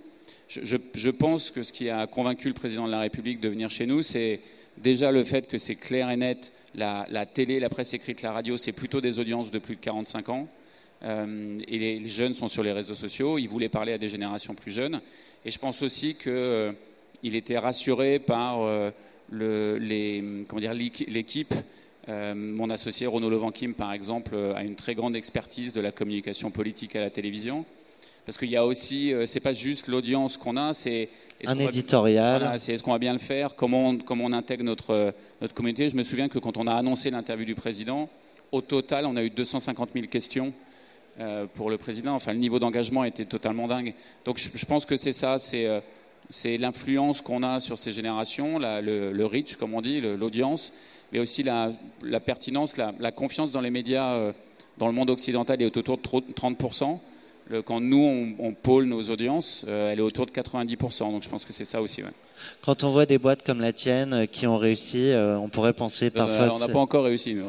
Je, 0.48 0.78
je 0.94 1.10
pense 1.10 1.52
que 1.52 1.64
ce 1.64 1.74
qui 1.74 1.90
a 1.90 2.08
convaincu 2.08 2.48
le 2.48 2.54
président 2.54 2.86
de 2.86 2.92
la 2.92 3.00
République 3.00 3.40
de 3.40 3.50
venir 3.50 3.70
chez 3.70 3.86
nous, 3.86 4.02
c'est 4.02 4.40
Déjà, 4.78 5.12
le 5.12 5.24
fait 5.24 5.48
que 5.48 5.58
c'est 5.58 5.76
clair 5.76 6.10
et 6.10 6.18
net, 6.18 6.52
la, 6.76 7.26
télé, 7.26 7.60
la 7.60 7.70
presse 7.70 7.94
écrite, 7.94 8.22
la 8.22 8.32
radio, 8.32 8.58
c'est 8.58 8.72
plutôt 8.72 9.02
des 9.02 9.20
audiences 9.20 9.52
de 9.52 9.60
plus 9.60 9.76
de 9.76 9.82
45 9.82 10.30
ans. 10.30 10.48
Euh, 11.04 11.48
et 11.68 11.78
les, 11.78 12.10
jeunes 12.10 12.34
sont 12.34 12.48
sur 12.48 12.64
les 12.64 12.72
réseaux 12.72 12.96
sociaux. 12.96 13.38
Il 13.38 13.48
voulait 13.48 13.70
parler 13.70 13.94
à 13.94 13.98
des 13.98 14.08
générations 14.08 14.56
plus 14.56 14.72
jeunes. 14.72 15.02
Et 15.46 15.52
je 15.52 15.60
pense 15.60 15.82
aussi 15.82 16.16
qu'il 16.16 16.32
euh, 16.32 16.72
était 17.24 17.58
rassuré 17.58 18.20
par 18.20 18.62
euh, 18.62 18.90
l'équipe. 21.08 21.54
mon 22.08 22.70
associé 22.70 23.08
Renaud 23.08 23.30
Levanquim, 23.30 23.74
par 23.74 23.94
exemple, 23.94 24.36
a 24.56 24.64
une 24.64 24.76
très 24.76 24.96
grande 24.96 25.16
expertise 25.16 25.74
de 25.74 25.82
la 25.82 25.92
communication 25.92 26.52
politique 26.52 26.96
à 26.96 27.02
la 27.02 27.10
télévision. 27.10 27.66
Parce 28.26 28.38
qu'il 28.38 28.50
y 28.50 28.56
a 28.56 28.66
aussi, 28.66 29.14
c'est 29.26 29.42
pas 29.42 29.54
juste 29.54 29.88
l'audience 29.88 30.38
qu'on 30.38 30.56
a, 30.56 30.74
c'est 30.74 31.10
un 31.46 31.60
éditorial. 31.60 32.58
c'est 32.58 32.74
est-ce 32.74 32.84
qu'on 32.84 32.94
va 32.94 33.00
bien 33.00 33.14
le 33.14 33.20
faire 33.20 33.56
comment 33.56 33.90
on, 33.90 33.98
comment 33.98 34.26
on 34.26 34.32
intègre 34.32 34.64
notre, 34.64 35.14
notre 35.42 35.54
communauté. 35.54 35.90
Je 35.90 35.96
me 35.98 36.04
souviens 36.04 36.30
que 36.30 36.40
quand 36.40 36.56
on 36.58 36.68
a 36.68 36.74
annoncé 36.74 37.10
l'interview 37.10 37.46
du 37.46 37.56
président, 37.56 38.10
au 38.54 38.62
total, 38.62 39.06
on 39.06 39.16
a 39.18 39.24
eu 39.24 39.30
250 39.30 39.90
000 39.94 40.08
questions 40.08 40.54
euh, 41.20 41.46
pour 41.54 41.70
le 41.70 41.78
président. 41.78 42.14
Enfin, 42.16 42.34
le 42.34 42.40
niveau 42.40 42.60
d'engagement 42.60 43.04
était 43.04 43.26
totalement 43.26 43.68
dingue. 43.68 43.94
Donc, 44.26 44.38
je, 44.38 44.66
pense 44.66 44.86
que 44.86 44.96
c'est 44.96 45.12
ça, 45.12 45.38
c'est 45.38 45.68
euh, 45.68 45.80
c'est 46.30 46.58
l'influence 46.58 47.22
qu'on 47.22 47.44
a 47.44 47.60
sur 47.60 47.78
ces 47.78 47.92
générations, 47.92 48.60
le, 48.60 49.26
reach, 49.26 49.56
comme 49.58 49.74
on 49.74 49.82
dit, 49.82 50.02
l'audience, 50.02 50.74
mais 51.12 51.20
aussi 51.20 51.44
la, 51.44 51.72
la 52.02 52.20
pertinence, 52.20 52.78
la, 52.78 53.12
confiance 53.12 53.52
dans 53.52 53.62
les 53.62 53.70
médias 53.70 54.14
euh, 54.14 54.32
dans 54.78 54.88
le 54.88 54.94
monde 54.94 55.10
occidental 55.10 55.62
est 55.62 55.78
autour 55.78 55.98
de 55.98 56.34
30 56.34 56.58
quand 57.66 57.80
nous, 57.80 58.36
on, 58.40 58.54
pôle 58.54 58.86
nos 58.86 59.02
audiences, 59.10 59.66
euh, 59.68 59.92
elle 59.92 60.00
est 60.00 60.04
autour 60.04 60.26
de 60.26 60.32
90%. 60.32 61.12
Donc 61.12 61.24
je 61.24 61.30
pense 61.30 61.46
que 61.46 61.54
c'est 61.54 61.66
ça 61.66 61.82
aussi. 61.82 62.02
Quand 62.62 62.84
on 62.84 62.92
voit 62.92 63.06
des 63.06 63.18
boîtes 63.18 63.44
comme 63.44 63.62
la 63.62 63.74
tienne 63.74 64.14
euh, 64.14 64.26
qui 64.26 64.48
ont 64.48 64.58
réussi, 64.58 65.12
euh, 65.12 65.38
on 65.38 65.50
pourrait 65.50 65.74
penser 65.74 66.10
parfois. 66.10 66.54
on 66.54 66.60
n'a 66.60 66.68
pas 66.68 66.80
encore 66.80 67.04
réussi, 67.06 67.36
nous. 67.36 67.46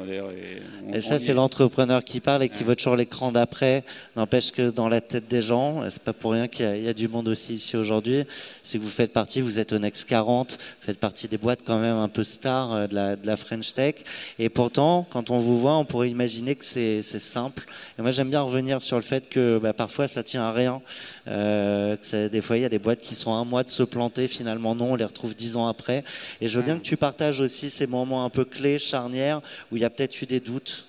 Et, 0.92 1.00
ça, 1.00 1.18
c'est 1.18 1.34
l'entrepreneur 1.34 2.02
qui 2.02 2.20
parle 2.20 2.42
et 2.42 2.48
qui 2.48 2.64
voit 2.64 2.76
toujours 2.76 2.96
l'écran 2.96 3.32
d'après. 3.32 3.84
N'empêche 4.16 4.50
que 4.50 4.70
dans 4.70 4.88
la 4.88 5.00
tête 5.00 5.28
des 5.28 5.42
gens, 5.42 5.82
c'est 5.90 6.02
pas 6.02 6.12
pour 6.12 6.32
rien 6.32 6.48
qu'il 6.48 6.84
y, 6.84 6.88
a 6.88 6.94
du 6.94 7.08
monde 7.08 7.28
aussi 7.28 7.54
ici 7.54 7.76
aujourd'hui, 7.76 8.24
c'est 8.62 8.78
que 8.78 8.82
vous 8.82 8.90
faites 8.90 9.12
partie, 9.12 9.40
vous 9.40 9.58
êtes 9.58 9.72
au 9.72 9.78
Next 9.78 10.08
40, 10.08 10.52
vous 10.52 10.86
faites 10.86 10.98
partie 10.98 11.28
des 11.28 11.38
boîtes 11.38 11.60
quand 11.64 11.78
même 11.78 11.96
un 11.96 12.08
peu 12.08 12.24
stars 12.24 12.88
de 12.88 12.94
la, 12.94 13.16
de 13.16 13.26
la 13.26 13.36
French 13.36 13.72
Tech. 13.74 13.96
Et 14.38 14.48
pourtant, 14.48 15.06
quand 15.10 15.30
on 15.30 15.38
vous 15.38 15.58
voit, 15.58 15.76
on 15.76 15.84
pourrait 15.84 16.10
imaginer 16.10 16.54
que 16.54 16.64
c'est 16.64 17.02
simple. 17.02 17.66
Et 17.98 18.02
moi, 18.02 18.10
j'aime 18.10 18.30
bien 18.30 18.42
revenir 18.42 18.82
sur 18.82 18.96
le 18.96 19.02
fait 19.02 19.28
que 19.28 19.58
bah, 19.58 19.72
parfois, 19.72 20.08
ça 20.08 20.22
tient 20.22 20.42
à 20.42 20.52
rien. 20.52 20.80
Euh, 21.26 21.96
que 21.96 22.28
des 22.28 22.40
fois, 22.40 22.56
il 22.56 22.62
y 22.62 22.66
a 22.66 22.68
des 22.68 22.78
boîtes 22.78 23.00
qui 23.00 23.14
sont 23.14 23.32
un 23.32 23.44
mois 23.44 23.62
de 23.62 23.70
se 23.70 23.82
planter, 23.82 24.28
finalement 24.28 24.74
non, 24.74 24.83
on 24.92 24.96
les 24.96 25.04
retrouve 25.04 25.34
dix 25.34 25.56
ans 25.56 25.66
après. 25.66 26.04
Et 26.40 26.48
je 26.48 26.58
veux 26.58 26.64
bien 26.64 26.78
que 26.78 26.82
tu 26.82 26.96
partages 26.96 27.40
aussi 27.40 27.70
ces 27.70 27.86
moments 27.86 28.24
un 28.24 28.30
peu 28.30 28.44
clés, 28.44 28.78
charnières, 28.78 29.40
où 29.70 29.76
il 29.76 29.82
y 29.82 29.84
a 29.84 29.90
peut-être 29.90 30.20
eu 30.22 30.26
des 30.26 30.40
doutes. 30.40 30.86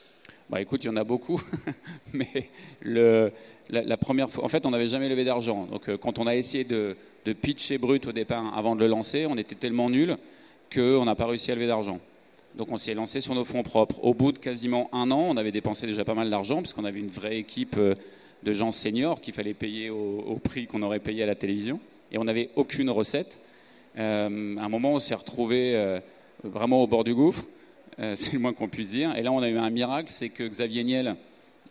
Bah 0.49 0.61
écoute, 0.61 0.83
il 0.83 0.87
y 0.87 0.89
en 0.89 0.97
a 0.97 1.03
beaucoup, 1.03 1.41
mais 2.13 2.49
le, 2.83 3.31
la, 3.69 3.97
première 3.97 4.29
fois, 4.29 4.43
en 4.43 4.47
fait, 4.47 4.65
on 4.67 4.69
n'avait 4.69 4.87
jamais 4.87 5.09
levé 5.09 5.23
d'argent. 5.23 5.65
Donc, 5.65 5.89
euh, 5.89 5.97
quand 5.97 6.19
on 6.19 6.27
a 6.27 6.35
essayé 6.35 6.63
de, 6.63 6.95
de, 7.25 7.33
pitcher 7.33 7.79
brut 7.79 8.05
au 8.05 8.11
départ 8.11 8.55
avant 8.55 8.75
de 8.75 8.81
le 8.81 8.87
lancer, 8.87 9.25
on 9.27 9.37
était 9.37 9.55
tellement 9.55 9.89
nul 9.89 10.17
qu'on 10.73 11.03
n'a 11.05 11.15
pas 11.15 11.25
réussi 11.25 11.51
à 11.51 11.55
lever 11.55 11.65
d'argent. 11.65 11.99
Donc, 12.57 12.71
on 12.71 12.77
s'est 12.77 12.93
lancé 12.93 13.19
sur 13.19 13.35
nos 13.35 13.43
fonds 13.43 13.63
propres. 13.63 14.03
Au 14.03 14.13
bout 14.13 14.31
de 14.31 14.37
quasiment 14.37 14.89
un 14.93 15.11
an, 15.11 15.25
on 15.29 15.37
avait 15.37 15.51
dépensé 15.51 15.87
déjà 15.87 16.05
pas 16.05 16.13
mal 16.13 16.29
d'argent, 16.29 16.59
puisqu'on 16.59 16.85
avait 16.85 16.99
une 16.99 17.09
vraie 17.09 17.37
équipe 17.37 17.75
euh, 17.77 17.95
de 18.43 18.53
gens 18.53 18.71
seniors 18.71 19.19
qu'il 19.19 19.33
fallait 19.33 19.53
payer 19.53 19.89
au, 19.89 20.39
prix 20.41 20.67
qu'on 20.67 20.83
aurait 20.83 20.99
payé 20.99 21.23
à 21.23 21.25
la 21.25 21.35
télévision. 21.35 21.79
Et 22.11 22.17
on 22.17 22.23
n'avait 22.23 22.49
aucune 22.55 22.89
recette. 22.89 23.41
Euh, 23.97 24.57
à 24.57 24.63
un 24.63 24.69
moment, 24.69 24.93
on 24.93 24.99
s'est 24.99 25.15
retrouvé 25.15 25.75
euh, 25.75 25.99
vraiment 26.43 26.83
au 26.83 26.87
bord 26.87 27.03
du 27.03 27.13
gouffre, 27.13 27.45
euh, 27.99 28.13
c'est 28.17 28.33
le 28.33 28.39
moins 28.39 28.53
qu'on 28.53 28.67
puisse 28.67 28.89
dire. 28.89 29.15
Et 29.15 29.21
là, 29.21 29.31
on 29.31 29.41
a 29.41 29.49
eu 29.49 29.57
un 29.57 29.69
miracle, 29.69 30.09
c'est 30.11 30.29
que 30.29 30.43
Xavier 30.47 30.83
Niel 30.83 31.15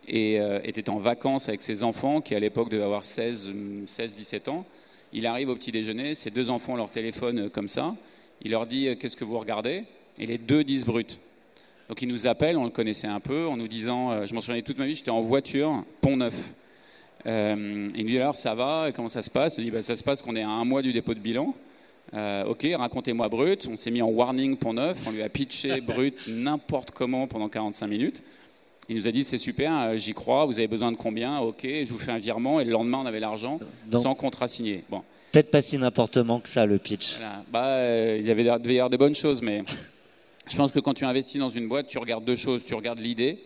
était 0.07 0.89
en 0.91 0.99
vacances 0.99 1.49
avec 1.49 1.63
ses 1.63 1.81
enfants, 1.81 2.21
qui 2.21 2.35
à 2.35 2.39
l'époque 2.39 2.69
devaient 2.69 2.83
avoir 2.83 3.03
16-17 3.03 4.49
ans. 4.49 4.65
Il 5.13 5.25
arrive 5.25 5.49
au 5.49 5.55
petit 5.55 5.71
déjeuner, 5.71 6.13
ses 6.13 6.29
deux 6.29 6.51
enfants 6.51 6.75
leur 6.75 6.91
téléphone 6.91 7.49
comme 7.49 7.67
ça. 7.67 7.95
Il 8.43 8.51
leur 8.51 8.67
dit 8.67 8.95
Qu'est-ce 8.99 9.17
que 9.17 9.23
vous 9.23 9.39
regardez? 9.39 9.83
Et 10.19 10.27
les 10.27 10.37
deux 10.37 10.63
disent 10.63 10.85
brut. 10.85 11.17
Donc 11.89 12.03
il 12.03 12.07
nous 12.07 12.27
appelle, 12.27 12.55
on 12.57 12.65
le 12.65 12.69
connaissait 12.69 13.07
un 13.07 13.19
peu, 13.19 13.47
en 13.47 13.57
nous 13.57 13.67
disant 13.67 14.27
Je 14.27 14.35
m'en 14.35 14.41
souviens 14.41 14.61
toute 14.61 14.77
ma 14.77 14.85
vie, 14.85 14.93
j'étais 14.93 15.09
en 15.09 15.21
voiture, 15.21 15.83
Pont 16.01 16.17
Neuf. 16.17 16.53
Euh, 17.27 17.87
il 17.95 18.03
nous 18.03 18.11
dit 18.11 18.19
alors 18.19 18.35
ça 18.35 18.53
va, 18.53 18.91
comment 18.93 19.09
ça 19.09 19.21
se 19.21 19.31
passe? 19.31 19.57
Il 19.57 19.65
dit 19.65 19.71
bah, 19.71 19.81
ça 19.81 19.95
se 19.95 20.03
passe 20.03 20.21
qu'on 20.21 20.35
est 20.35 20.43
à 20.43 20.49
un 20.49 20.65
mois 20.65 20.81
du 20.81 20.93
dépôt 20.93 21.13
de 21.13 21.19
bilan. 21.19 21.55
Euh, 22.15 22.45
ok, 22.45 22.67
racontez-moi 22.75 23.29
brut. 23.29 23.67
On 23.71 23.75
s'est 23.75 23.91
mis 23.91 24.01
en 24.01 24.07
warning 24.09 24.57
pour 24.57 24.73
neuf, 24.73 25.03
on 25.07 25.11
lui 25.11 25.21
a 25.21 25.29
pitché 25.29 25.81
brut 25.81 26.27
n'importe 26.27 26.91
comment 26.91 27.27
pendant 27.27 27.49
45 27.49 27.87
minutes. 27.87 28.23
Il 28.87 28.95
nous 28.95 29.07
a 29.07 29.11
dit 29.11 29.23
c'est 29.23 29.39
super, 29.39 29.97
j'y 29.97 30.13
crois, 30.13 30.45
vous 30.45 30.59
avez 30.59 30.67
besoin 30.67 30.91
de 30.91 30.97
combien? 30.97 31.39
Ok, 31.39 31.61
je 31.63 31.91
vous 31.91 31.97
fais 31.97 32.11
un 32.11 32.19
virement 32.19 32.59
et 32.59 32.65
le 32.65 32.71
lendemain 32.71 32.99
on 33.01 33.05
avait 33.07 33.19
l'argent 33.19 33.59
sans 33.91 34.13
contrat 34.13 34.47
signé. 34.47 34.83
Bon. 34.89 35.01
Peut-être 35.31 35.49
pas 35.51 35.61
si 35.61 35.77
n'importe 35.77 36.19
que 36.43 36.49
ça 36.49 36.65
le 36.65 36.77
pitch. 36.77 37.17
Bah, 37.51 38.15
il 38.15 38.25
y 38.25 38.31
avait 38.31 38.43
devait 38.43 38.75
y 38.75 38.79
avoir 38.79 38.89
des 38.89 38.97
bonnes 38.97 39.15
choses, 39.15 39.41
mais 39.41 39.63
je 40.47 40.55
pense 40.55 40.71
que 40.71 40.79
quand 40.79 40.93
tu 40.93 41.05
investis 41.05 41.39
dans 41.39 41.49
une 41.49 41.67
boîte, 41.67 41.87
tu 41.87 41.97
regardes 41.97 42.23
deux 42.23 42.35
choses. 42.35 42.63
Tu 42.63 42.75
regardes 42.75 42.99
l'idée, 42.99 43.39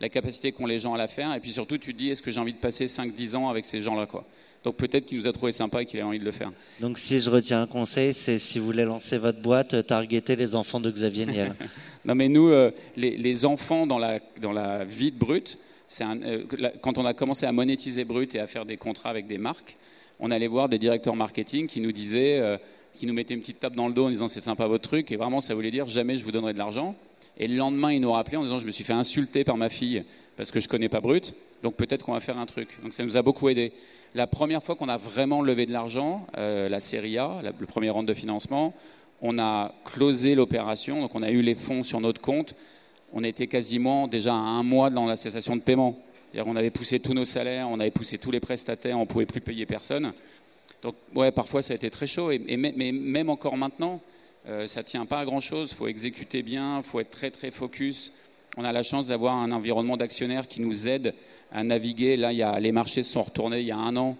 la 0.00 0.08
capacité 0.08 0.52
qu'ont 0.52 0.66
les 0.66 0.78
gens 0.78 0.94
à 0.94 0.98
la 0.98 1.06
faire, 1.06 1.32
et 1.34 1.40
puis 1.40 1.50
surtout 1.50 1.78
tu 1.78 1.92
te 1.92 1.98
dis 1.98 2.10
est-ce 2.10 2.22
que 2.22 2.30
j'ai 2.30 2.40
envie 2.40 2.52
de 2.52 2.58
passer 2.58 2.86
5-10 2.86 3.36
ans 3.36 3.48
avec 3.48 3.64
ces 3.64 3.80
gens-là 3.80 4.06
quoi? 4.06 4.24
Donc 4.64 4.76
peut-être 4.76 5.06
qu'il 5.06 5.18
nous 5.18 5.26
a 5.26 5.32
trouvé 5.32 5.52
sympa 5.52 5.82
et 5.82 5.86
qu'il 5.86 6.00
a 6.00 6.06
envie 6.06 6.18
de 6.18 6.24
le 6.24 6.30
faire. 6.30 6.52
Donc 6.80 6.98
si 6.98 7.18
je 7.20 7.30
retiens 7.30 7.62
un 7.62 7.66
conseil, 7.66 8.14
c'est 8.14 8.38
si 8.38 8.58
vous 8.58 8.66
voulez 8.66 8.84
lancer 8.84 9.18
votre 9.18 9.40
boîte, 9.40 9.86
targeter 9.86 10.36
les 10.36 10.54
enfants 10.54 10.80
de 10.80 10.90
Xavier 10.90 11.26
Niel. 11.26 11.54
non 12.04 12.14
mais 12.14 12.28
nous, 12.28 12.48
euh, 12.48 12.70
les, 12.96 13.44
enfants 13.44 13.86
dans 13.86 13.98
la, 13.98 14.20
dans 14.40 14.52
la 14.52 14.84
vie 14.84 15.10
de 15.10 15.18
Brut, 15.18 15.58
un, 16.00 16.22
euh, 16.22 16.44
quand 16.80 16.98
on 16.98 17.04
a 17.04 17.14
commencé 17.14 17.44
à 17.44 17.52
monétiser 17.52 18.04
Brut 18.04 18.34
et 18.34 18.40
à 18.40 18.46
faire 18.46 18.64
des 18.64 18.76
contrats 18.76 19.10
avec 19.10 19.26
des 19.26 19.38
marques, 19.38 19.76
on 20.20 20.30
allait 20.30 20.46
voir 20.46 20.68
des 20.68 20.78
directeurs 20.78 21.16
marketing 21.16 21.66
qui 21.66 21.80
nous 21.80 21.92
disaient, 21.92 22.38
euh, 22.40 22.56
qui 22.94 23.06
nous 23.06 23.14
mettaient 23.14 23.34
une 23.34 23.40
petite 23.40 23.60
tape 23.60 23.74
dans 23.74 23.88
le 23.88 23.94
dos 23.94 24.06
en 24.06 24.10
disant 24.10 24.28
c'est 24.28 24.40
sympa 24.40 24.66
votre 24.66 24.88
truc, 24.88 25.10
et 25.10 25.16
vraiment 25.16 25.40
ça 25.40 25.54
voulait 25.54 25.70
dire 25.70 25.88
jamais 25.88 26.16
je 26.16 26.24
vous 26.24 26.32
donnerai 26.32 26.52
de 26.52 26.58
l'argent. 26.58 26.94
Et 27.38 27.48
le 27.48 27.56
lendemain, 27.56 27.92
ils 27.92 28.00
nous 28.00 28.12
rappelaient 28.12 28.36
en 28.36 28.42
disant 28.42 28.58
je 28.58 28.66
me 28.66 28.70
suis 28.70 28.84
fait 28.84 28.92
insulter 28.92 29.44
par 29.44 29.56
ma 29.56 29.68
fille 29.68 30.04
parce 30.36 30.50
que 30.50 30.60
je 30.60 30.68
connais 30.68 30.88
pas 30.88 31.00
Brut, 31.00 31.34
donc 31.62 31.74
peut-être 31.74 32.04
qu'on 32.04 32.12
va 32.12 32.20
faire 32.20 32.38
un 32.38 32.46
truc. 32.46 32.68
Donc 32.82 32.92
ça 32.92 33.04
nous 33.04 33.16
a 33.16 33.22
beaucoup 33.22 33.48
aidé. 33.48 33.72
La 34.14 34.26
première 34.26 34.62
fois 34.62 34.76
qu'on 34.76 34.88
a 34.88 34.96
vraiment 34.96 35.42
levé 35.42 35.66
de 35.66 35.72
l'argent, 35.72 36.26
euh, 36.36 36.68
la 36.68 36.80
série 36.80 37.18
A, 37.18 37.40
le 37.42 37.66
premier 37.66 37.90
round 37.90 38.06
de 38.06 38.14
financement, 38.14 38.74
on 39.22 39.38
a 39.38 39.72
closé 39.84 40.34
l'opération, 40.34 41.00
donc 41.00 41.14
on 41.14 41.22
a 41.22 41.30
eu 41.30 41.42
les 41.42 41.54
fonds 41.54 41.82
sur 41.82 42.00
notre 42.00 42.20
compte. 42.20 42.54
On 43.12 43.22
était 43.24 43.46
quasiment 43.46 44.08
déjà 44.08 44.34
à 44.34 44.38
un 44.38 44.62
mois 44.62 44.90
dans 44.90 45.06
la 45.06 45.16
cessation 45.16 45.54
de 45.54 45.60
paiement. 45.60 45.98
On 46.34 46.56
avait 46.56 46.70
poussé 46.70 46.98
tous 46.98 47.14
nos 47.14 47.24
salaires, 47.26 47.68
on 47.70 47.78
avait 47.78 47.90
poussé 47.90 48.18
tous 48.18 48.30
les 48.30 48.40
prestataires, 48.40 48.98
on 48.98 49.06
pouvait 49.06 49.26
plus 49.26 49.40
payer 49.40 49.66
personne. 49.66 50.12
Donc, 50.82 50.94
ouais, 51.14 51.30
parfois 51.30 51.62
ça 51.62 51.72
a 51.72 51.76
été 51.76 51.90
très 51.90 52.06
chaud. 52.06 52.30
Et, 52.30 52.56
mais 52.56 52.92
même 52.92 53.30
encore 53.30 53.56
maintenant, 53.56 54.00
euh, 54.48 54.66
ça 54.66 54.80
ne 54.80 54.86
tient 54.86 55.06
pas 55.06 55.20
à 55.20 55.24
grand-chose. 55.24 55.70
Il 55.72 55.76
faut 55.76 55.88
exécuter 55.88 56.42
bien, 56.42 56.78
il 56.78 56.84
faut 56.84 57.00
être 57.00 57.10
très 57.10 57.30
très 57.30 57.50
focus. 57.50 58.12
On 58.56 58.64
a 58.64 58.72
la 58.72 58.82
chance 58.82 59.06
d'avoir 59.06 59.34
un 59.34 59.52
environnement 59.52 59.96
d'actionnaires 59.96 60.46
qui 60.46 60.60
nous 60.60 60.88
aide 60.88 61.14
à 61.52 61.62
naviguer. 61.62 62.16
Là, 62.16 62.32
il 62.32 62.38
y 62.38 62.42
a, 62.42 62.58
les 62.60 62.72
marchés 62.72 63.02
se 63.02 63.12
sont 63.12 63.22
retournés 63.22 63.60
il 63.60 63.66
y 63.66 63.70
a 63.70 63.78
un 63.78 63.96
an. 63.96 64.16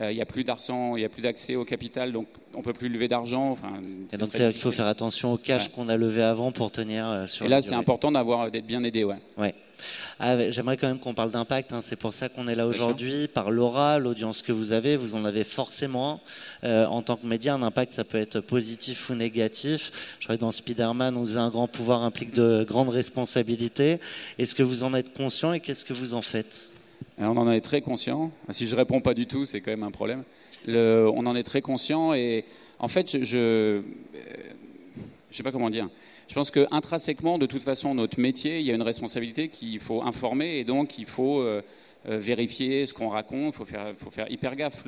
Euh, 0.00 0.12
il 0.12 0.14
n'y 0.14 0.22
a 0.22 0.26
plus 0.26 0.44
d'argent, 0.44 0.94
il 0.96 1.00
n'y 1.00 1.06
a 1.06 1.08
plus 1.08 1.22
d'accès 1.22 1.56
au 1.56 1.64
capital, 1.64 2.12
donc 2.12 2.26
on 2.54 2.58
ne 2.58 2.62
peut 2.62 2.74
plus 2.74 2.90
lever 2.90 3.08
d'argent. 3.08 3.50
Enfin, 3.50 3.80
et 4.12 4.18
donc 4.18 4.30
qu'il 4.30 4.52
faut 4.52 4.70
faire 4.70 4.86
attention 4.86 5.32
au 5.32 5.38
cash 5.38 5.68
qu'on 5.68 5.88
a 5.88 5.96
levé 5.96 6.22
avant 6.22 6.52
pour 6.52 6.70
tenir 6.70 7.08
euh, 7.08 7.26
sur. 7.26 7.46
Et 7.46 7.48
là, 7.48 7.62
c'est 7.62 7.74
important 7.74 8.12
d'avoir 8.12 8.50
d'être 8.50 8.66
bien 8.66 8.84
aidé, 8.84 9.04
ouais. 9.04 9.16
ouais. 9.38 9.54
Ah, 10.18 10.50
j'aimerais 10.50 10.76
quand 10.76 10.88
même 10.88 10.98
qu'on 10.98 11.14
parle 11.14 11.30
d'impact. 11.30 11.72
Hein. 11.72 11.80
C'est 11.80 11.96
pour 11.96 12.14
ça 12.14 12.28
qu'on 12.28 12.48
est 12.48 12.54
là 12.54 12.66
aujourd'hui. 12.66 13.28
Par 13.28 13.50
l'aura, 13.50 13.98
l'audience 13.98 14.42
que 14.42 14.52
vous 14.52 14.72
avez, 14.72 14.96
vous 14.96 15.14
en 15.14 15.24
avez 15.24 15.44
forcément. 15.44 16.20
Euh, 16.64 16.86
en 16.86 17.02
tant 17.02 17.16
que 17.16 17.26
média, 17.26 17.54
un 17.54 17.62
impact, 17.62 17.92
ça 17.92 18.04
peut 18.04 18.18
être 18.18 18.40
positif 18.40 19.10
ou 19.10 19.14
négatif. 19.14 19.92
Je 20.18 20.24
crois 20.24 20.36
que 20.36 20.40
dans 20.40 20.52
Spider-Man, 20.52 21.16
on 21.16 21.24
disait 21.24 21.38
un 21.38 21.50
grand 21.50 21.68
pouvoir 21.68 22.02
implique 22.02 22.32
de 22.34 22.64
grandes 22.66 22.90
responsabilités. 22.90 24.00
Est-ce 24.38 24.54
que 24.54 24.62
vous 24.62 24.84
en 24.84 24.94
êtes 24.94 25.12
conscient 25.14 25.52
et 25.52 25.60
qu'est-ce 25.60 25.84
que 25.84 25.92
vous 25.94 26.14
en 26.14 26.22
faites? 26.22 26.70
On 27.18 27.36
en 27.36 27.50
est 27.50 27.60
très 27.60 27.80
conscient. 27.80 28.30
Si 28.50 28.66
je 28.66 28.76
réponds 28.76 29.00
pas 29.00 29.14
du 29.14 29.26
tout, 29.26 29.44
c'est 29.44 29.60
quand 29.60 29.70
même 29.70 29.82
un 29.82 29.90
problème. 29.90 30.22
on 30.68 31.26
en 31.26 31.36
est 31.36 31.42
très 31.44 31.60
conscient 31.60 32.14
et 32.14 32.44
en 32.78 32.88
fait, 32.88 33.10
je, 33.10 33.24
je, 33.24 33.38
euh, 33.38 33.82
sais 35.30 35.42
pas 35.42 35.52
comment 35.52 35.70
dire. 35.70 35.88
Je 36.28 36.34
pense 36.34 36.50
que 36.50 36.66
intrinsèquement, 36.70 37.38
de 37.38 37.46
toute 37.46 37.62
façon, 37.62 37.94
notre 37.94 38.20
métier, 38.20 38.58
il 38.58 38.66
y 38.66 38.72
a 38.72 38.74
une 38.74 38.82
responsabilité 38.82 39.48
qu'il 39.48 39.78
faut 39.78 40.02
informer 40.02 40.56
et 40.58 40.64
donc 40.64 40.98
il 40.98 41.06
faut 41.06 41.40
euh, 41.40 41.62
euh, 42.08 42.18
vérifier 42.18 42.86
ce 42.86 42.94
qu'on 42.94 43.08
raconte. 43.08 43.54
Il 43.54 43.56
faut 43.56 43.64
faire, 43.64 43.92
faut 43.96 44.10
faire 44.10 44.30
hyper 44.30 44.56
gaffe. 44.56 44.84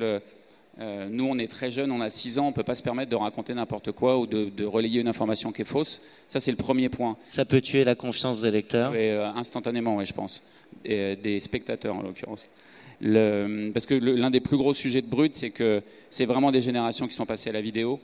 Euh, 0.79 1.09
nous, 1.09 1.25
on 1.25 1.37
est 1.37 1.47
très 1.47 1.71
jeunes, 1.71 1.91
on 1.91 1.99
a 1.99 2.09
6 2.09 2.39
ans, 2.39 2.45
on 2.45 2.49
ne 2.49 2.53
peut 2.53 2.63
pas 2.63 2.75
se 2.75 2.83
permettre 2.83 3.09
de 3.11 3.15
raconter 3.15 3.53
n'importe 3.53 3.91
quoi 3.91 4.17
ou 4.17 4.25
de, 4.25 4.63
relayer 4.63 5.01
une 5.01 5.07
information 5.07 5.51
qui 5.51 5.63
est 5.63 5.65
fausse. 5.65 6.01
Ça, 6.27 6.39
c'est 6.39 6.51
le 6.51 6.57
premier 6.57 6.87
point. 6.87 7.17
Ça 7.27 7.43
peut 7.43 7.59
tuer 7.59 7.83
la 7.83 7.95
confiance 7.95 8.41
des 8.41 8.51
lecteurs? 8.51 8.93
Euh, 8.95 9.29
Instantanément, 9.35 9.97
oui, 9.97 10.05
je 10.05 10.13
pense. 10.13 10.43
Et, 10.85 11.17
des 11.17 11.39
spectateurs, 11.39 11.95
en 11.95 12.01
l'occurrence. 12.01 12.49
parce 13.01 13.85
que 13.85 13.95
l'un 13.95 14.29
des 14.29 14.39
plus 14.39 14.57
gros 14.57 14.73
sujets 14.73 15.01
de 15.01 15.07
Brut, 15.07 15.33
c'est 15.33 15.49
que 15.49 15.81
c'est 16.09 16.25
vraiment 16.25 16.51
des 16.51 16.61
générations 16.61 17.07
qui 17.07 17.13
sont 17.13 17.25
passées 17.25 17.49
à 17.49 17.53
la 17.53 17.61
vidéo. 17.61 17.99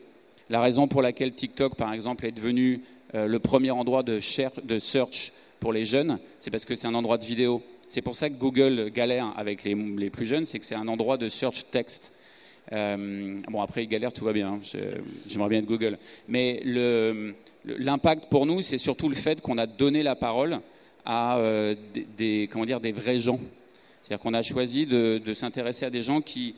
La 0.49 0.59
raison 0.59 0.87
pour 0.87 1.01
laquelle 1.01 1.33
TikTok, 1.33 1.75
par 1.75 1.93
exemple, 1.93 2.25
est 2.25 2.31
devenu 2.31 2.81
euh, 3.15 3.27
le 3.27 3.39
premier 3.39 3.71
endroit 3.71 4.03
de, 4.03 4.19
search 4.19 5.31
pour 5.59 5.71
les 5.71 5.85
jeunes, 5.85 6.19
c'est 6.39 6.51
parce 6.51 6.65
que 6.65 6.75
c'est 6.75 6.87
un 6.87 6.93
endroit 6.93 7.17
de 7.17 7.25
vidéo. 7.25 7.63
C'est 7.87 8.01
pour 8.01 8.15
ça 8.15 8.29
que 8.29 8.35
Google 8.35 8.89
galère 8.93 9.33
avec 9.37 9.63
les, 9.63 10.09
plus 10.09 10.25
jeunes, 10.25 10.45
c'est 10.45 10.59
que 10.59 10.65
c'est 10.65 10.75
un 10.75 10.87
endroit 10.87 11.17
de 11.17 11.29
search 11.29 11.71
text. 11.71 12.13
Euh, 12.73 13.39
bon, 13.49 13.61
après, 13.61 13.83
il 13.83 13.87
galère, 13.87 14.11
tout 14.11 14.25
va 14.25 14.33
bien. 14.33 14.53
Hein. 14.53 14.59
J'aimerais 15.27 15.49
bien 15.49 15.59
être 15.59 15.65
Google. 15.65 15.97
Mais 16.27 16.61
l'impact 17.65 18.25
pour 18.29 18.45
nous, 18.45 18.61
c'est 18.61 18.77
surtout 18.77 19.07
le 19.07 19.15
fait 19.15 19.41
qu'on 19.41 19.57
a 19.57 19.67
donné 19.67 20.03
la 20.03 20.15
parole 20.15 20.59
à 21.05 21.37
euh, 21.37 21.75
des, 22.17 22.49
comment 22.51 22.65
dire, 22.65 22.81
des 22.81 22.91
vrais 22.91 23.19
gens. 23.19 23.39
C'est-à-dire 24.01 24.21
qu'on 24.21 24.33
a 24.33 24.41
choisi 24.41 24.85
de, 24.85 25.33
s'intéresser 25.33 25.85
à 25.85 25.89
des 25.89 26.01
gens 26.01 26.21
qui, 26.21 26.55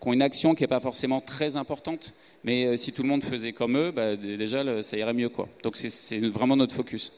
ont 0.00 0.12
une 0.12 0.22
action 0.22 0.54
qui 0.54 0.62
n'est 0.62 0.68
pas 0.68 0.80
forcément 0.80 1.20
très 1.20 1.56
importante, 1.56 2.14
mais 2.44 2.64
euh, 2.64 2.76
si 2.76 2.92
tout 2.92 3.02
le 3.02 3.08
monde 3.08 3.22
faisait 3.22 3.52
comme 3.52 3.76
eux, 3.76 3.90
bah, 3.90 4.16
déjà, 4.16 4.82
ça 4.82 4.96
irait 4.96 5.14
mieux. 5.14 5.28
Quoi. 5.28 5.48
Donc 5.62 5.76
c'est 5.76 6.18
vraiment 6.28 6.56
notre 6.56 6.74
focus. 6.74 7.12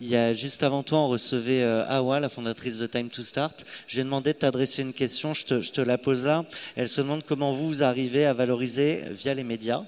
Il 0.00 0.08
y 0.08 0.16
a 0.16 0.32
juste 0.32 0.62
avant 0.62 0.82
toi, 0.82 0.98
on 0.98 1.08
recevait 1.08 1.62
euh, 1.62 1.84
Awa, 1.88 2.20
la 2.20 2.28
fondatrice 2.28 2.78
de 2.78 2.86
Time 2.86 3.08
to 3.08 3.22
Start. 3.22 3.64
J'ai 3.86 4.04
demandé 4.04 4.32
de 4.32 4.38
t'adresser 4.38 4.82
une 4.82 4.92
question, 4.92 5.34
je 5.34 5.44
te, 5.44 5.60
je 5.60 5.72
te, 5.72 5.80
la 5.80 5.98
pose 5.98 6.24
là. 6.24 6.44
Elle 6.76 6.88
se 6.88 7.00
demande 7.00 7.24
comment 7.26 7.52
vous, 7.52 7.68
vous 7.68 7.82
arrivez 7.82 8.24
à 8.24 8.32
valoriser 8.32 9.02
via 9.10 9.34
les 9.34 9.44
médias, 9.44 9.84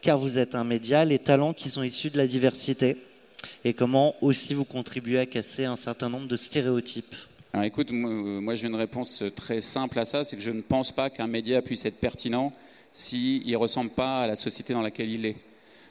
car 0.00 0.18
vous 0.18 0.38
êtes 0.38 0.54
un 0.54 0.64
média, 0.64 1.04
les 1.04 1.18
talents 1.18 1.54
qui 1.54 1.68
sont 1.68 1.82
issus 1.82 2.10
de 2.10 2.18
la 2.18 2.26
diversité, 2.26 2.96
et 3.64 3.74
comment 3.74 4.16
aussi 4.22 4.54
vous 4.54 4.64
contribuez 4.64 5.18
à 5.18 5.26
casser 5.26 5.64
un 5.64 5.76
certain 5.76 6.08
nombre 6.08 6.28
de 6.28 6.36
stéréotypes. 6.36 7.14
Alors 7.54 7.66
écoute, 7.66 7.92
moi 7.92 8.56
j'ai 8.56 8.66
une 8.66 8.74
réponse 8.74 9.22
très 9.36 9.60
simple 9.60 10.00
à 10.00 10.04
ça, 10.04 10.24
c'est 10.24 10.34
que 10.34 10.42
je 10.42 10.50
ne 10.50 10.60
pense 10.60 10.90
pas 10.90 11.08
qu'un 11.08 11.28
média 11.28 11.62
puisse 11.62 11.84
être 11.84 12.00
pertinent 12.00 12.52
s'il 12.90 13.48
ne 13.48 13.56
ressemble 13.56 13.90
pas 13.90 14.22
à 14.22 14.26
la 14.26 14.34
société 14.34 14.72
dans 14.72 14.82
laquelle 14.82 15.08
il 15.08 15.24
est. 15.24 15.36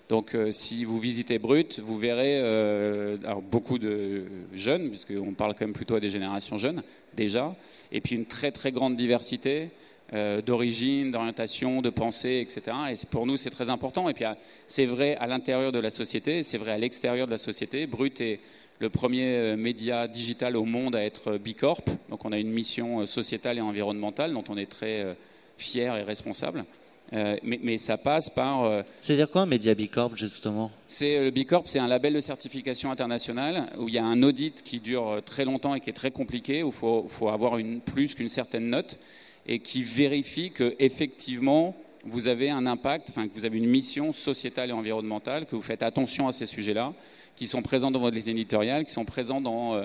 Donc 0.10 0.36
euh, 0.36 0.52
si 0.52 0.84
vous 0.84 1.00
visitez 1.00 1.40
Brut, 1.40 1.80
vous 1.80 1.98
verrez 1.98 2.42
euh, 2.42 3.16
beaucoup 3.50 3.80
de 3.80 4.26
jeunes, 4.54 4.90
puisqu'on 4.90 5.32
parle 5.32 5.54
quand 5.54 5.62
même 5.62 5.72
plutôt 5.72 5.96
à 5.96 6.02
des 6.02 6.10
générations 6.10 6.58
jeunes 6.58 6.84
déjà, 7.14 7.56
et 7.94 8.02
puis 8.02 8.16
une 8.16 8.26
très 8.26 8.52
très 8.52 8.74
grande 8.74 8.98
diversité 8.98 9.70
euh, 10.14 10.42
d'origine, 10.42 11.12
d'orientation, 11.12 11.82
de 11.82 11.90
pensée, 11.90 12.46
etc. 12.46 12.76
Et 12.92 13.06
pour 13.10 13.26
nous, 13.26 13.38
c'est 13.38 13.50
très 13.50 13.70
important. 13.70 14.10
Et 14.10 14.14
puis 14.14 14.26
c'est 14.68 14.86
vrai 14.86 15.16
à 15.16 15.28
l'intérieur 15.28 15.72
de 15.72 15.80
la 15.80 15.90
société, 15.90 16.44
c'est 16.44 16.58
vrai 16.58 16.74
à 16.74 16.78
l'extérieur 16.78 17.26
de 17.26 17.32
la 17.32 17.38
société. 17.38 17.88
Brut 17.88 18.20
est 18.20 18.42
le 18.84 18.90
premier 18.90 19.56
média 19.56 20.08
digital 20.08 20.58
au 20.58 20.66
monde 20.66 20.96
à 20.96 21.04
être 21.04 21.38
Bicorp. 21.38 21.86
Donc 22.10 22.26
on 22.26 22.32
a 22.32 22.38
une 22.38 22.52
mission 22.52 23.06
sociétale 23.06 23.58
et 23.58 23.62
environnementale 23.62 24.34
dont 24.34 24.44
on 24.50 24.58
est 24.58 24.70
très 24.70 25.16
fier 25.58 25.96
et 25.96 26.04
responsable. 26.04 26.66
Euh, 27.14 27.38
mais, 27.44 27.78
ça 27.78 27.98
passe 27.98 28.30
par. 28.30 28.64
Euh, 28.64 28.82
C'est-à-dire 29.00 29.30
quoi 29.30 29.42
un 29.42 29.46
Média 29.46 29.74
Bicorp, 29.76 30.16
justement? 30.16 30.72
C'est 30.88 31.18
euh, 31.18 31.26
le 31.26 31.30
Bicorp, 31.32 31.68
c'est 31.68 31.80
un 31.80 31.88
label 31.88 32.14
de 32.14 32.20
certification 32.20 32.92
internationale 32.92 33.70
où 33.78 33.88
il 33.88 33.94
y 33.94 34.00
a 34.00 34.06
un 34.06 34.24
audit 34.24 34.64
qui 34.64 34.80
dure 34.80 35.22
très 35.24 35.46
longtemps 35.46 35.76
et 35.76 35.80
qui 35.80 35.92
est 35.92 35.94
très 35.94 36.12
compliqué, 36.12 36.64
où 36.64 36.68
il 36.68 36.74
faut, 36.74 37.06
faut, 37.08 37.30
avoir 37.30 37.58
une, 37.58 37.82
plus 37.82 38.16
qu'une 38.16 38.30
certaine 38.30 38.70
note 38.70 38.98
et 39.46 39.60
qui 39.60 39.84
vérifie 39.84 40.52
que 40.52 40.76
effectivement 40.80 41.76
vous 42.06 42.28
avez 42.28 42.50
un 42.50 42.66
impact, 42.66 43.10
enfin 43.10 43.28
que 43.28 43.34
vous 43.34 43.46
avez 43.46 43.58
une 43.58 43.70
mission 43.70 44.12
sociétale 44.12 44.72
et 44.72 44.74
environnementale, 44.74 45.46
que 45.46 45.56
vous 45.56 45.62
faites 45.62 45.84
attention 45.84 46.28
à 46.28 46.32
ces 46.32 46.46
sujets-là, 46.46 46.94
qui 47.36 47.48
sont 47.48 47.62
présents 47.62 47.92
dans 47.92 48.00
votre 48.00 48.16
ligne 48.16 48.46
qui 48.46 48.92
sont 48.92 49.06
présents 49.06 49.42
dans 49.42 49.82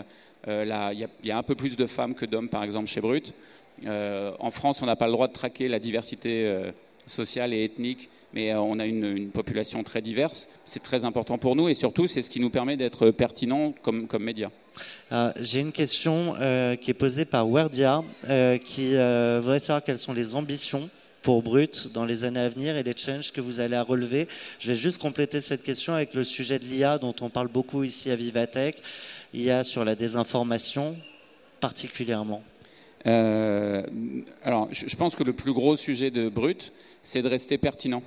la. 0.47 0.93
Il 0.93 1.09
y, 1.25 1.31
a 1.31 1.39
un 1.39 1.43
peu 1.43 1.55
plus 1.55 1.77
de 1.77 1.87
femmes 1.87 2.15
que 2.15 2.27
d'hommes, 2.27 2.49
par 2.49 2.63
exemple, 2.63 2.89
chez 2.89 3.01
Brut. 3.01 3.35
en 3.87 4.51
France, 4.51 4.83
on 4.83 4.87
n'a 4.87 4.97
pas 4.97 5.07
le 5.07 5.13
droit 5.13 5.29
de 5.29 5.33
traquer 5.33 5.69
la 5.69 5.79
diversité 5.79 6.73
sociale 7.09 7.53
et 7.53 7.65
ethnique, 7.65 8.09
mais 8.33 8.53
euh, 8.53 8.61
on 8.61 8.79
a 8.79 8.87
une, 8.87 9.31
population 9.31 9.83
très 9.83 10.01
diverse. 10.01 10.49
C'est 10.67 10.83
très 10.83 11.05
important 11.05 11.39
pour 11.39 11.57
nous 11.57 11.69
et 11.69 11.75
surtout, 11.75 12.07
c'est 12.07 12.23
ce 12.23 12.31
qui 12.31 12.41
nous 12.41 12.51
permet 12.51 12.77
d'être 12.77 13.11
pertinent 13.11 13.73
comme, 13.83 14.07
comme 14.07 14.25
média. 14.25 14.51
Euh, 15.13 15.33
j'ai 15.41 15.61
une 15.61 15.73
question 15.73 16.35
euh, 16.41 16.77
qui 16.77 16.91
est 16.91 16.95
posée 16.95 17.25
par 17.25 17.49
Wardia, 17.49 18.03
qui 18.65 18.91
voudrait 18.91 19.61
savoir 19.61 19.83
quelles 19.83 19.99
sont 19.99 20.13
les 20.13 20.35
ambitions 20.35 20.89
pour 21.23 21.43
Brut 21.43 21.91
dans 21.93 22.05
les 22.05 22.25
années 22.25 22.41
à 22.41 22.49
venir 22.49 22.77
et 22.77 22.83
les 22.83 22.95
challenges 22.97 23.33
que 23.33 23.41
vous 23.41 23.61
allez 23.61 23.79
relever. 23.79 24.29
Je 24.59 24.69
vais 24.69 24.75
juste 24.75 25.01
compléter 25.01 25.41
cette 25.41 25.63
question 25.63 25.95
avec 25.95 26.15
le 26.15 26.25
sujet 26.25 26.59
de 26.59 26.65
l'IA 26.65 26.99
dont 26.99 27.15
on 27.21 27.29
parle 27.29 27.49
beaucoup 27.49 27.85
ici 27.85 28.11
à 28.11 28.17
Vivatech. 28.17 28.77
IA 29.35 29.65
sur 29.65 29.85
la 29.85 29.95
désinformation 29.95 30.97
particulièrement. 31.61 32.43
Euh, 33.07 33.83
alors, 34.43 34.69
je 34.73 34.97
pense 34.97 35.15
que 35.15 35.25
le 35.25 35.33
plus 35.33 35.53
gros 35.53 35.77
sujet 35.77 36.11
de 36.11 36.29
Brut, 36.29 36.73
c'est 37.03 37.23
de 37.23 37.29
rester 37.29 37.59
pertinent 37.59 38.03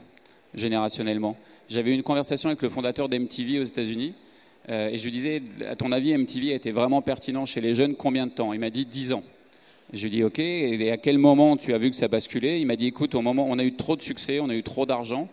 générationnellement. 0.54 1.38
J'avais 1.70 1.92
eu 1.92 1.94
une 1.94 2.04
conversation 2.04 2.50
avec 2.50 2.62
le 2.62 2.70
fondateur 2.70 3.08
d'MTV 3.08 3.60
aux 3.60 3.64
États-Unis 3.64 4.14
et 4.68 4.98
je 4.98 5.04
lui 5.04 5.12
disais, 5.12 5.42
à 5.68 5.76
ton 5.76 5.92
avis, 5.92 6.16
MTV 6.16 6.52
a 6.52 6.56
été 6.56 6.72
vraiment 6.72 7.02
pertinent 7.02 7.46
chez 7.46 7.62
les 7.62 7.74
jeunes, 7.74 7.96
combien 7.96 8.28
de 8.28 8.32
temps? 8.32 8.54
Il 8.54 8.60
m'a 8.60 8.70
dit 8.70 8.86
10 8.86 9.14
ans. 9.14 9.24
Je 9.94 10.02
lui 10.02 10.08
ai 10.08 10.10
dit, 10.10 10.24
OK, 10.24 10.40
et 10.40 10.92
à 10.92 10.98
quel 10.98 11.18
moment 11.18 11.58
tu 11.58 11.74
as 11.74 11.78
vu 11.78 11.90
que 11.90 11.96
ça 11.96 12.08
basculait? 12.08 12.62
Il 12.62 12.68
m'a 12.68 12.78
dit, 12.78 12.88
écoute, 12.88 13.14
au 13.14 13.22
moment, 13.22 13.46
on 13.50 13.60
a 13.60 13.64
eu 13.64 13.76
trop 13.76 13.98
de 13.98 14.02
succès, 14.02 14.40
on 14.40 14.50
a 14.50 14.56
eu 14.56 14.64
trop 14.64 14.86
d'argent, 14.86 15.28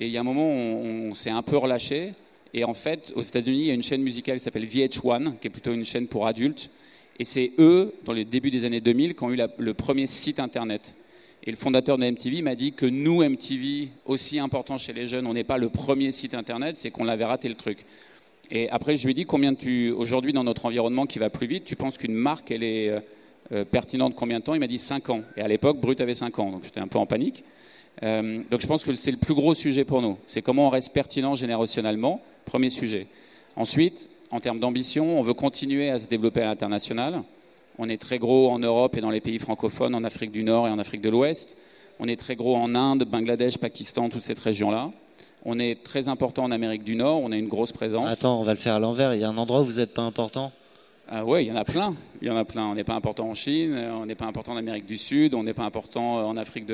et 0.00 0.06
il 0.06 0.12
y 0.12 0.16
a 0.16 0.20
un 0.20 0.24
moment 0.24 0.48
où 0.48 1.10
on, 1.10 1.14
s'est 1.14 1.30
un 1.30 1.42
peu 1.42 1.56
relâché. 1.56 2.12
Et 2.52 2.64
en 2.64 2.74
fait, 2.74 3.12
aux 3.14 3.22
États-Unis, 3.22 3.60
il 3.60 3.66
y 3.66 3.70
a 3.70 3.74
une 3.74 3.82
chaîne 3.82 4.02
musicale 4.02 4.38
qui 4.38 4.42
s'appelle 4.42 4.66
VH1, 4.66 5.38
qui 5.38 5.46
est 5.46 5.50
plutôt 5.50 5.72
une 5.72 5.84
chaîne 5.84 6.08
pour 6.08 6.26
adultes. 6.26 6.70
Et 7.20 7.24
c'est 7.24 7.52
eux, 7.58 7.94
dans 8.04 8.12
les 8.12 8.24
débuts 8.24 8.50
des 8.50 8.64
années 8.64 8.80
2000, 8.80 9.14
qui 9.14 9.22
ont 9.22 9.30
eu 9.32 9.38
le 9.58 9.74
premier 9.74 10.08
site 10.08 10.40
internet. 10.40 10.94
Et 11.44 11.50
le 11.50 11.56
fondateur 11.56 11.96
de 11.96 12.10
MTV 12.10 12.42
m'a 12.42 12.56
dit 12.56 12.72
que 12.72 12.86
nous, 12.86 13.22
MTV, 13.22 13.90
aussi 14.06 14.40
important 14.40 14.76
chez 14.76 14.92
les 14.92 15.06
jeunes, 15.06 15.26
on 15.26 15.34
n'est 15.34 15.44
pas 15.44 15.58
le 15.58 15.68
premier 15.68 16.10
site 16.10 16.34
internet, 16.34 16.76
c'est 16.76 16.90
qu'on 16.90 17.06
avait 17.06 17.24
raté 17.24 17.48
le 17.48 17.54
truc. 17.54 17.84
Et 18.50 18.68
après, 18.70 18.96
je 18.96 19.04
lui 19.04 19.12
ai 19.12 19.14
dit 19.14 19.24
combien 19.24 19.54
tu, 19.54 19.92
aujourd'hui, 19.92 20.32
dans 20.32 20.42
notre 20.42 20.66
environnement 20.66 21.06
qui 21.06 21.20
va 21.20 21.30
plus 21.30 21.46
vite, 21.46 21.64
tu 21.64 21.76
penses 21.76 21.98
qu'une 21.98 22.14
marque, 22.14 22.50
elle 22.50 22.64
est 22.64 22.92
euh, 23.52 23.60
euh, 23.60 23.64
pertinente 23.64 24.14
combien 24.14 24.38
de 24.38 24.44
temps? 24.44 24.54
Il 24.54 24.60
m'a 24.60 24.66
dit 24.66 24.78
5 24.78 25.10
ans. 25.10 25.22
Et 25.36 25.42
à 25.42 25.48
l'époque, 25.48 25.78
Brut 25.78 26.00
avait 26.00 26.14
5 26.14 26.38
ans, 26.38 26.50
donc 26.50 26.64
j'étais 26.64 26.80
un 26.80 26.88
peu 26.88 26.98
en 26.98 27.06
panique. 27.06 27.44
Euh, 28.02 28.40
donc 28.50 28.60
je 28.60 28.66
pense 28.66 28.84
que 28.84 28.94
c'est 28.96 29.10
le 29.10 29.16
plus 29.16 29.34
gros 29.34 29.54
sujet 29.54 29.84
pour 29.84 30.02
nous. 30.02 30.18
C'est 30.26 30.42
comment 30.42 30.66
on 30.66 30.70
reste 30.70 30.92
pertinent 30.92 31.34
générationnellement, 31.34 32.20
premier 32.44 32.68
sujet. 32.68 33.06
Ensuite, 33.56 34.10
en 34.30 34.40
termes 34.40 34.58
d'ambition, 34.58 35.18
on 35.18 35.22
veut 35.22 35.34
continuer 35.34 35.90
à 35.90 35.98
se 35.98 36.08
développer 36.08 36.42
à 36.42 36.46
l'international. 36.46 37.22
On 37.78 37.88
est 37.88 38.00
très 38.00 38.18
gros 38.18 38.50
en 38.50 38.58
Europe 38.58 38.96
et 38.96 39.00
dans 39.00 39.10
les 39.10 39.20
pays 39.20 39.38
francophones, 39.38 39.94
en 39.94 40.04
Afrique 40.04 40.32
du 40.32 40.42
Nord 40.42 40.66
et 40.68 40.70
en 40.70 40.78
Afrique 40.78 41.02
de 41.02 41.08
l'Ouest. 41.08 41.56
On 42.00 42.08
est 42.08 42.16
très 42.16 42.34
gros 42.34 42.56
en 42.56 42.74
Inde, 42.74 43.04
Bangladesh, 43.04 43.58
Pakistan, 43.58 44.08
toute 44.08 44.22
cette 44.22 44.40
région-là. 44.40 44.90
On 45.44 45.58
est 45.58 45.84
très 45.84 46.08
important 46.08 46.44
en 46.44 46.50
Amérique 46.50 46.84
du 46.84 46.96
Nord, 46.96 47.20
on 47.22 47.30
a 47.30 47.36
une 47.36 47.48
grosse 47.48 47.72
présence. 47.72 48.10
Attends, 48.10 48.40
on 48.40 48.44
va 48.44 48.52
le 48.52 48.58
faire 48.58 48.74
à 48.74 48.78
l'envers. 48.78 49.14
Il 49.14 49.20
y 49.20 49.24
a 49.24 49.28
un 49.28 49.36
endroit 49.36 49.60
où 49.60 49.64
vous 49.64 49.72
n'êtes 49.74 49.92
pas 49.92 50.02
important? 50.02 50.52
Ah 51.08 51.24
Oui, 51.24 51.42
il 51.42 51.48
y 51.48 51.52
en 51.52 51.56
a 51.56 51.64
plein. 51.64 51.94
Il 52.22 52.28
y 52.28 52.30
en 52.30 52.36
a 52.36 52.44
plein. 52.44 52.66
On 52.66 52.74
n'est 52.74 52.84
pas 52.84 52.94
important 52.94 53.28
en 53.28 53.34
Chine, 53.34 53.76
on 53.92 54.06
n'est 54.06 54.14
pas 54.14 54.26
important 54.26 54.52
en 54.52 54.56
Amérique 54.56 54.86
du 54.86 54.96
Sud, 54.96 55.34
on 55.34 55.42
n'est 55.42 55.54
pas 55.54 55.64
important 55.64 56.26
en 56.26 56.36
Afrique 56.36 56.66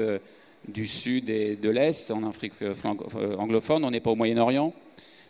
du 0.68 0.87
Sud 0.87 1.30
et 1.30 1.56
de 1.56 1.68
l'Est, 1.68 2.10
en 2.10 2.28
Afrique 2.28 2.52
euh, 2.62 2.75
anglophone, 3.38 3.84
on 3.84 3.90
n'est 3.90 4.00
pas 4.00 4.10
au 4.10 4.16
Moyen-Orient. 4.16 4.72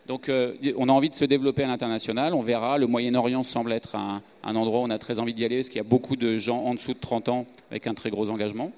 Donc 0.07 0.29
euh, 0.29 0.55
on 0.77 0.89
a 0.89 0.93
envie 0.93 1.09
de 1.09 1.15
se 1.15 1.25
développer 1.25 1.63
à 1.63 1.69
l'international. 1.69 2.35
On 2.35 2.43
verra, 2.43 2.79
le 2.79 2.87
Moyen-Orient 2.87 3.43
semble 3.43 3.73
être 3.73 3.95
un, 3.95 4.23
endroit 4.43 4.81
où 4.81 4.83
on 4.83 4.91
a 4.91 4.99
très 4.99 5.19
envie 5.19 5.35
d'y 5.35 5.45
aller 5.45 5.57
parce 5.57 5.69
qu'il 5.69 5.77
y 5.77 5.81
a 5.81 5.89
beaucoup 5.89 6.17
de 6.17 6.37
gens 6.37 6.65
en 6.65 6.75
dessous 6.75 6.95
de 6.95 6.99
30 6.99 7.29
ans 7.29 7.47
avec 7.71 7.87
un 7.87 7.95
très 7.95 8.11
gros 8.11 8.29
engagement. 8.29 8.73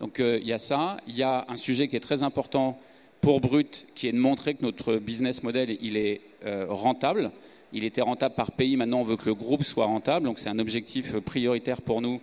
Donc 0.00 0.18
euh, 0.18 0.38
il 0.40 0.48
y 0.48 0.52
a 0.52 0.58
ça. 0.58 0.96
Il 1.06 1.16
y 1.16 1.22
a 1.22 1.44
un 1.48 1.56
sujet 1.56 1.86
qui 1.86 1.96
est 1.96 2.00
très 2.00 2.22
important 2.22 2.78
pour 3.20 3.40
Brut, 3.40 3.86
qui 3.94 4.08
est 4.08 4.12
de 4.12 4.18
montrer 4.18 4.54
que 4.54 4.62
notre 4.62 4.96
business 4.96 5.42
model, 5.42 5.76
il 5.82 5.96
est 5.96 6.22
euh, 6.46 6.66
rentable. 6.68 7.30
Il 7.72 7.84
était 7.84 8.00
rentable 8.00 8.34
par 8.34 8.52
pays, 8.52 8.76
maintenant 8.76 9.00
on 9.00 9.04
veut 9.04 9.16
que 9.16 9.26
le 9.26 9.34
groupe 9.34 9.64
soit 9.64 9.86
rentable. 9.86 10.26
Donc 10.26 10.38
c'est 10.38 10.48
un 10.48 10.58
objectif 10.58 11.16
prioritaire 11.18 11.82
pour 11.82 12.00
nous. 12.00 12.20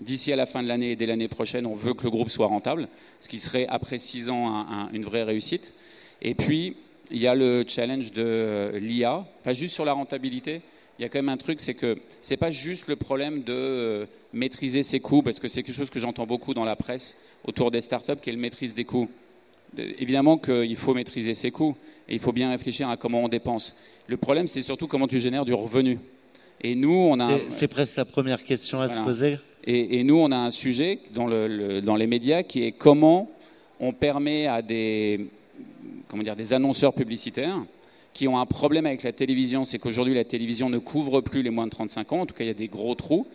D'ici 0.00 0.32
à 0.32 0.36
la 0.36 0.46
fin 0.46 0.62
de 0.62 0.68
l'année 0.68 0.92
et 0.92 0.96
dès 0.96 1.06
l'année 1.06 1.26
prochaine, 1.26 1.66
on 1.66 1.74
veut 1.74 1.92
que 1.92 2.04
le 2.04 2.10
groupe 2.10 2.30
soit 2.30 2.46
rentable, 2.46 2.88
ce 3.18 3.28
qui 3.28 3.40
serait 3.40 3.66
après 3.68 3.98
six 3.98 4.28
ans 4.28 4.66
une 4.92 5.04
vraie 5.04 5.24
réussite. 5.24 5.74
Et 6.22 6.34
puis, 6.34 6.76
il 7.10 7.18
y 7.18 7.26
a 7.26 7.34
le 7.34 7.64
challenge 7.66 8.12
de 8.12 8.22
euh, 8.22 8.78
l'IA. 8.78 9.26
Enfin, 9.40 9.52
juste 9.52 9.74
sur 9.74 9.84
la 9.84 9.92
rentabilité, 9.92 10.60
il 10.98 11.02
y 11.02 11.04
a 11.04 11.08
quand 11.08 11.18
même 11.18 11.28
un 11.28 11.36
truc, 11.36 11.60
c'est 11.60 11.74
que 11.74 11.96
ce 12.20 12.30
n'est 12.30 12.36
pas 12.36 12.50
juste 12.50 12.88
le 12.88 12.96
problème 12.96 13.42
de 13.42 13.52
euh, 13.52 14.06
maîtriser 14.32 14.82
ses 14.82 15.00
coûts, 15.00 15.22
parce 15.22 15.38
que 15.38 15.48
c'est 15.48 15.62
quelque 15.62 15.74
chose 15.74 15.90
que 15.90 16.00
j'entends 16.00 16.26
beaucoup 16.26 16.54
dans 16.54 16.64
la 16.64 16.76
presse 16.76 17.16
autour 17.44 17.70
des 17.70 17.80
startups, 17.80 18.16
qui 18.20 18.30
est 18.30 18.32
le 18.32 18.38
maîtrise 18.38 18.74
des 18.74 18.84
coûts. 18.84 19.08
Évidemment 19.76 20.38
qu'il 20.38 20.76
faut 20.76 20.94
maîtriser 20.94 21.34
ses 21.34 21.50
coûts 21.50 21.76
et 22.08 22.14
il 22.14 22.20
faut 22.20 22.32
bien 22.32 22.50
réfléchir 22.50 22.88
à 22.88 22.96
comment 22.96 23.22
on 23.24 23.28
dépense. 23.28 23.76
Le 24.06 24.16
problème, 24.16 24.46
c'est 24.46 24.62
surtout 24.62 24.86
comment 24.86 25.06
tu 25.06 25.20
génères 25.20 25.44
du 25.44 25.54
revenu. 25.54 25.98
Et 26.62 26.74
nous, 26.74 26.90
on 26.90 27.20
a. 27.20 27.38
C'est 27.50 27.68
presque 27.68 27.96
la 27.96 28.04
première 28.04 28.42
question 28.42 28.80
à 28.80 28.88
se 28.88 28.98
poser. 29.00 29.38
Et, 29.64 30.02
nous, 30.02 30.16
on 30.16 30.32
a 30.32 30.36
un 30.36 30.50
sujet 30.50 30.98
dans, 31.12 31.26
le, 31.26 31.80
dans 31.80 31.96
les 31.96 32.06
médias 32.06 32.42
qui 32.42 32.64
est 32.64 32.72
comment 32.72 33.28
on 33.80 33.92
permet 33.92 34.46
à 34.46 34.62
des, 34.62 35.28
comment 36.08 36.22
dire, 36.22 36.36
des 36.36 36.52
annonceurs 36.52 36.94
publicitaires 36.94 37.58
qui 38.14 38.26
ont 38.26 38.38
un 38.38 38.46
problème 38.46 38.86
avec 38.86 39.02
la 39.02 39.12
télévision, 39.12 39.64
c'est 39.64 39.78
qu'aujourd'hui 39.78 40.14
la 40.14 40.24
télévision 40.24 40.70
ne 40.70 40.78
couvre 40.78 41.20
plus 41.20 41.42
les 41.42 41.50
moins 41.50 41.66
de 41.66 41.70
35 41.70 42.12
ans, 42.12 42.20
en 42.22 42.26
tout 42.26 42.34
cas 42.34 42.42
il 42.42 42.48
y 42.48 42.50
a 42.50 42.54
des 42.54 42.66
gros 42.66 42.96
trous. 42.96 43.28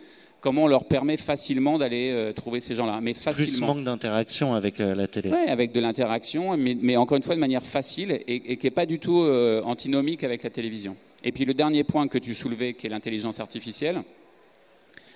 Comment 0.44 0.64
on 0.64 0.66
leur 0.66 0.84
permet 0.84 1.16
facilement 1.16 1.78
d'aller 1.78 2.10
euh, 2.12 2.34
trouver 2.34 2.60
ces 2.60 2.74
gens-là 2.74 3.00
Mais 3.00 3.14
facilement. 3.14 3.50
Plus 3.50 3.60
manque 3.60 3.84
d'interaction 3.84 4.52
avec 4.52 4.78
euh, 4.78 4.94
la 4.94 5.08
télé. 5.08 5.30
Oui, 5.30 5.48
avec 5.48 5.72
de 5.72 5.80
l'interaction, 5.80 6.54
mais, 6.58 6.98
encore 6.98 7.16
une 7.16 7.22
fois 7.22 7.34
de 7.34 7.40
manière 7.40 7.64
facile 7.64 8.20
et, 8.28 8.58
qui 8.58 8.66
n'est 8.66 8.70
pas 8.70 8.84
du 8.84 8.98
tout 8.98 9.22
euh, 9.22 9.62
antinomique 9.62 10.22
avec 10.22 10.42
la 10.42 10.50
télévision. 10.50 10.96
Et 11.24 11.32
puis 11.32 11.46
le 11.46 11.54
dernier 11.54 11.82
point 11.82 12.08
que 12.08 12.18
tu 12.18 12.34
soulevais, 12.34 12.74
qui 12.74 12.86
est 12.86 12.90
l'intelligence 12.90 13.40
artificielle, 13.40 14.02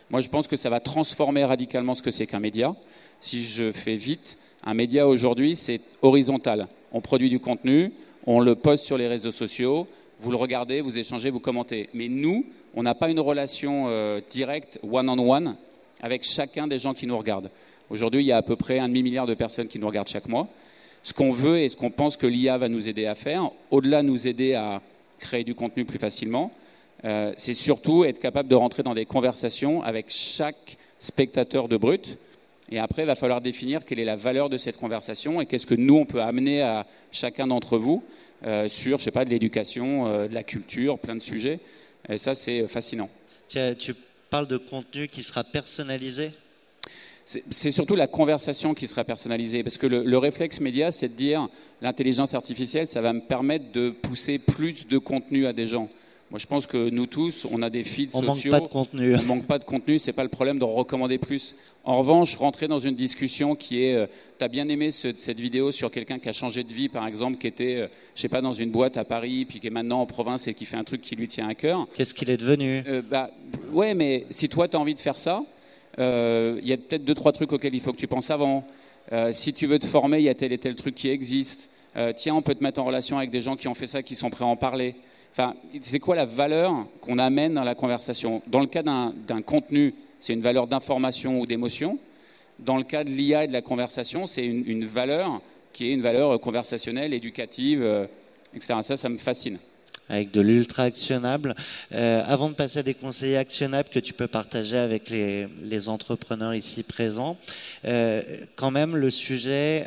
moi 0.08 0.20
je 0.20 0.30
pense 0.30 0.48
que 0.48 0.56
ça 0.56 0.70
va 0.70 0.80
transformer 0.80 1.44
radicalement 1.44 1.94
ce 1.94 2.02
que 2.02 2.10
c'est 2.10 2.26
qu'un 2.26 2.40
média. 2.40 2.74
Si 3.20 3.44
je 3.44 3.70
fais 3.70 3.96
vite, 3.96 4.38
un 4.64 4.72
média 4.72 5.06
aujourd'hui 5.06 5.56
c'est 5.56 5.82
horizontal 6.00 6.68
on 6.90 7.02
produit 7.02 7.28
du 7.28 7.38
contenu, 7.38 7.92
on 8.26 8.40
le 8.40 8.54
poste 8.54 8.84
sur 8.84 8.96
les 8.96 9.08
réseaux 9.08 9.30
sociaux, 9.30 9.86
vous 10.18 10.30
le 10.30 10.36
regardez, 10.36 10.80
vous 10.80 10.98
échangez, 10.98 11.30
vous 11.30 11.40
commentez. 11.40 11.88
Mais 11.94 12.08
nous, 12.08 12.46
on 12.74 12.82
n'a 12.82 12.94
pas 12.94 13.10
une 13.10 13.20
relation 13.20 13.86
euh, 13.88 14.20
directe, 14.30 14.78
one-on-one, 14.82 15.56
avec 16.00 16.22
chacun 16.22 16.66
des 16.66 16.78
gens 16.78 16.94
qui 16.94 17.06
nous 17.06 17.18
regardent. 17.18 17.50
Aujourd'hui, 17.90 18.22
il 18.22 18.26
y 18.26 18.32
a 18.32 18.36
à 18.36 18.42
peu 18.42 18.56
près 18.56 18.78
un 18.78 18.88
demi-milliard 18.88 19.26
de 19.26 19.34
personnes 19.34 19.68
qui 19.68 19.78
nous 19.78 19.86
regardent 19.86 20.08
chaque 20.08 20.28
mois. 20.28 20.48
Ce 21.02 21.14
qu'on 21.14 21.30
veut 21.30 21.58
et 21.58 21.68
ce 21.68 21.76
qu'on 21.76 21.90
pense 21.90 22.16
que 22.16 22.26
l'IA 22.26 22.58
va 22.58 22.68
nous 22.68 22.88
aider 22.88 23.06
à 23.06 23.14
faire, 23.14 23.50
au-delà 23.70 24.02
de 24.02 24.08
nous 24.08 24.28
aider 24.28 24.54
à 24.54 24.82
créer 25.18 25.44
du 25.44 25.54
contenu 25.54 25.84
plus 25.84 25.98
facilement, 25.98 26.52
euh, 27.04 27.32
c'est 27.36 27.54
surtout 27.54 28.04
être 28.04 28.18
capable 28.18 28.48
de 28.48 28.54
rentrer 28.54 28.82
dans 28.82 28.94
des 28.94 29.06
conversations 29.06 29.82
avec 29.82 30.06
chaque 30.08 30.76
spectateur 30.98 31.68
de 31.68 31.76
Brut, 31.76 32.18
et 32.70 32.78
après, 32.78 33.02
il 33.02 33.06
va 33.06 33.14
falloir 33.14 33.40
définir 33.40 33.82
quelle 33.82 33.98
est 33.98 34.04
la 34.04 34.16
valeur 34.16 34.50
de 34.50 34.58
cette 34.58 34.76
conversation 34.76 35.40
et 35.40 35.46
qu'est-ce 35.46 35.66
que 35.66 35.74
nous, 35.74 35.96
on 35.96 36.04
peut 36.04 36.20
amener 36.20 36.60
à 36.60 36.86
chacun 37.10 37.46
d'entre 37.46 37.78
vous 37.78 38.02
euh, 38.44 38.68
sur, 38.68 38.98
je 38.98 39.04
sais 39.04 39.10
pas, 39.10 39.24
de 39.24 39.30
l'éducation, 39.30 40.26
de 40.28 40.34
la 40.34 40.42
culture, 40.42 40.98
plein 40.98 41.14
de 41.14 41.20
sujets. 41.20 41.60
Et 42.08 42.18
ça, 42.18 42.34
c'est 42.34 42.66
fascinant. 42.68 43.10
Tu 43.48 43.94
parles 44.30 44.46
de 44.46 44.56
contenu 44.56 45.08
qui 45.08 45.22
sera 45.22 45.44
personnalisé? 45.44 46.32
C'est 47.24 47.70
surtout 47.70 47.94
la 47.94 48.06
conversation 48.06 48.72
qui 48.72 48.86
sera 48.88 49.04
personnalisée, 49.04 49.62
parce 49.62 49.76
que 49.76 49.86
le, 49.86 50.02
le 50.02 50.18
réflexe 50.18 50.60
média, 50.60 50.90
c'est 50.90 51.08
de 51.08 51.14
dire 51.14 51.48
l'intelligence 51.82 52.32
artificielle, 52.32 52.88
ça 52.88 53.02
va 53.02 53.12
me 53.12 53.20
permettre 53.20 53.70
de 53.72 53.90
pousser 53.90 54.38
plus 54.38 54.86
de 54.86 54.96
contenu 54.96 55.44
à 55.44 55.52
des 55.52 55.66
gens. 55.66 55.90
Moi, 56.30 56.38
je 56.38 56.46
pense 56.46 56.66
que 56.66 56.90
nous 56.90 57.06
tous, 57.06 57.46
on 57.50 57.62
a 57.62 57.70
des 57.70 57.84
feeds 57.84 58.14
on 58.14 58.22
sociaux. 58.22 58.52
On 58.52 58.56
manque 58.56 58.60
pas 58.60 58.66
de 58.66 58.72
contenu. 58.72 59.16
On 59.16 59.22
manque 59.22 59.46
pas 59.46 59.58
de 59.58 59.64
contenu. 59.64 59.98
C'est 59.98 60.12
pas 60.12 60.24
le 60.24 60.28
problème 60.28 60.58
de 60.58 60.64
recommander 60.64 61.16
plus. 61.16 61.56
En 61.84 61.94
revanche, 61.94 62.36
rentrer 62.36 62.68
dans 62.68 62.78
une 62.78 62.94
discussion 62.94 63.54
qui 63.54 63.82
est, 63.82 63.94
euh, 63.94 64.06
tu 64.38 64.44
as 64.44 64.48
bien 64.48 64.68
aimé 64.68 64.90
cette 64.90 65.40
vidéo 65.40 65.70
sur 65.70 65.90
quelqu'un 65.90 66.18
qui 66.18 66.28
a 66.28 66.34
changé 66.34 66.64
de 66.64 66.72
vie, 66.72 66.90
par 66.90 67.06
exemple, 67.06 67.38
qui 67.38 67.46
était, 67.46 67.76
euh, 67.76 67.88
je 68.14 68.20
sais 68.20 68.28
pas, 68.28 68.42
dans 68.42 68.52
une 68.52 68.70
boîte 68.70 68.98
à 68.98 69.04
Paris, 69.04 69.46
puis 69.48 69.58
qui 69.58 69.68
est 69.68 69.70
maintenant 69.70 70.02
en 70.02 70.06
province 70.06 70.46
et 70.48 70.54
qui 70.54 70.66
fait 70.66 70.76
un 70.76 70.84
truc 70.84 71.00
qui 71.00 71.16
lui 71.16 71.28
tient 71.28 71.48
à 71.48 71.54
cœur. 71.54 71.88
Qu'est-ce 71.96 72.12
qu'il 72.12 72.28
est 72.28 72.36
devenu? 72.36 72.84
Euh, 72.86 73.00
Bah, 73.00 73.30
ouais, 73.72 73.94
mais 73.94 74.26
si 74.30 74.50
toi 74.50 74.68
tu 74.68 74.76
as 74.76 74.80
envie 74.80 74.94
de 74.94 75.00
faire 75.00 75.16
ça, 75.16 75.42
il 75.96 76.66
y 76.66 76.72
a 76.72 76.76
peut-être 76.76 77.04
deux 77.04 77.14
trois 77.14 77.32
trucs 77.32 77.52
auxquels 77.52 77.74
il 77.74 77.80
faut 77.80 77.92
que 77.92 77.98
tu 77.98 78.06
penses 78.06 78.30
avant. 78.30 78.66
si 79.32 79.54
tu 79.54 79.66
veux 79.66 79.78
te 79.78 79.86
former, 79.86 80.18
il 80.18 80.24
y 80.24 80.28
a 80.28 80.34
tel 80.34 80.52
et 80.52 80.58
tel 80.58 80.74
truc 80.74 80.94
qui 80.94 81.08
existe. 81.08 81.70
tiens, 82.16 82.34
on 82.34 82.42
peut 82.42 82.54
te 82.54 82.62
mettre 82.62 82.80
en 82.80 82.84
relation 82.84 83.16
avec 83.16 83.30
des 83.30 83.40
gens 83.40 83.56
qui 83.56 83.66
ont 83.66 83.74
fait 83.74 83.86
ça, 83.86 84.02
qui 84.02 84.14
sont 84.14 84.28
prêts 84.28 84.44
à 84.44 84.48
en 84.48 84.56
parler. 84.56 84.94
C'est 85.80 86.00
quoi 86.00 86.16
la 86.16 86.24
valeur 86.24 86.86
qu'on 87.00 87.18
amène 87.18 87.54
dans 87.54 87.64
la 87.64 87.74
conversation? 87.74 88.42
Dans 88.46 88.60
le 88.60 88.66
cas 88.66 88.82
d'un 88.82 89.42
contenu, 89.42 89.94
c'est 90.18 90.32
une 90.32 90.40
valeur 90.40 90.66
d'information 90.66 91.40
ou 91.40 91.46
d'émotion. 91.46 91.98
Dans 92.58 92.76
le 92.76 92.82
cas 92.82 93.04
de 93.04 93.10
l'IA 93.10 93.44
et 93.44 93.46
de 93.46 93.52
la 93.52 93.62
conversation, 93.62 94.26
c'est 94.26 94.44
une, 94.44 94.84
valeur 94.86 95.40
qui 95.72 95.90
est 95.90 95.94
une 95.94 96.02
valeur 96.02 96.40
conversationnelle, 96.40 97.14
éducative, 97.14 97.82
euh, 97.82 98.06
etc. 98.54 98.74
Ça, 98.82 98.96
ça 98.96 99.08
me 99.08 99.18
fascine. 99.18 99.58
Avec 100.08 100.32
de 100.32 100.40
l'ultra 100.40 100.84
actionnable. 100.84 101.54
Euh, 101.92 102.22
avant 102.26 102.48
de 102.48 102.54
passer 102.54 102.80
à 102.80 102.82
des 102.82 102.94
conseils 102.94 103.36
actionnables 103.36 103.90
que 103.90 104.00
tu 104.00 104.14
peux 104.14 104.26
partager 104.26 104.78
avec 104.78 105.10
les, 105.10 105.88
entrepreneurs 105.88 106.54
ici 106.54 106.82
présents, 106.82 107.36
euh, 107.84 108.22
quand 108.56 108.70
même 108.70 108.96
le 108.96 109.10
sujet 109.10 109.86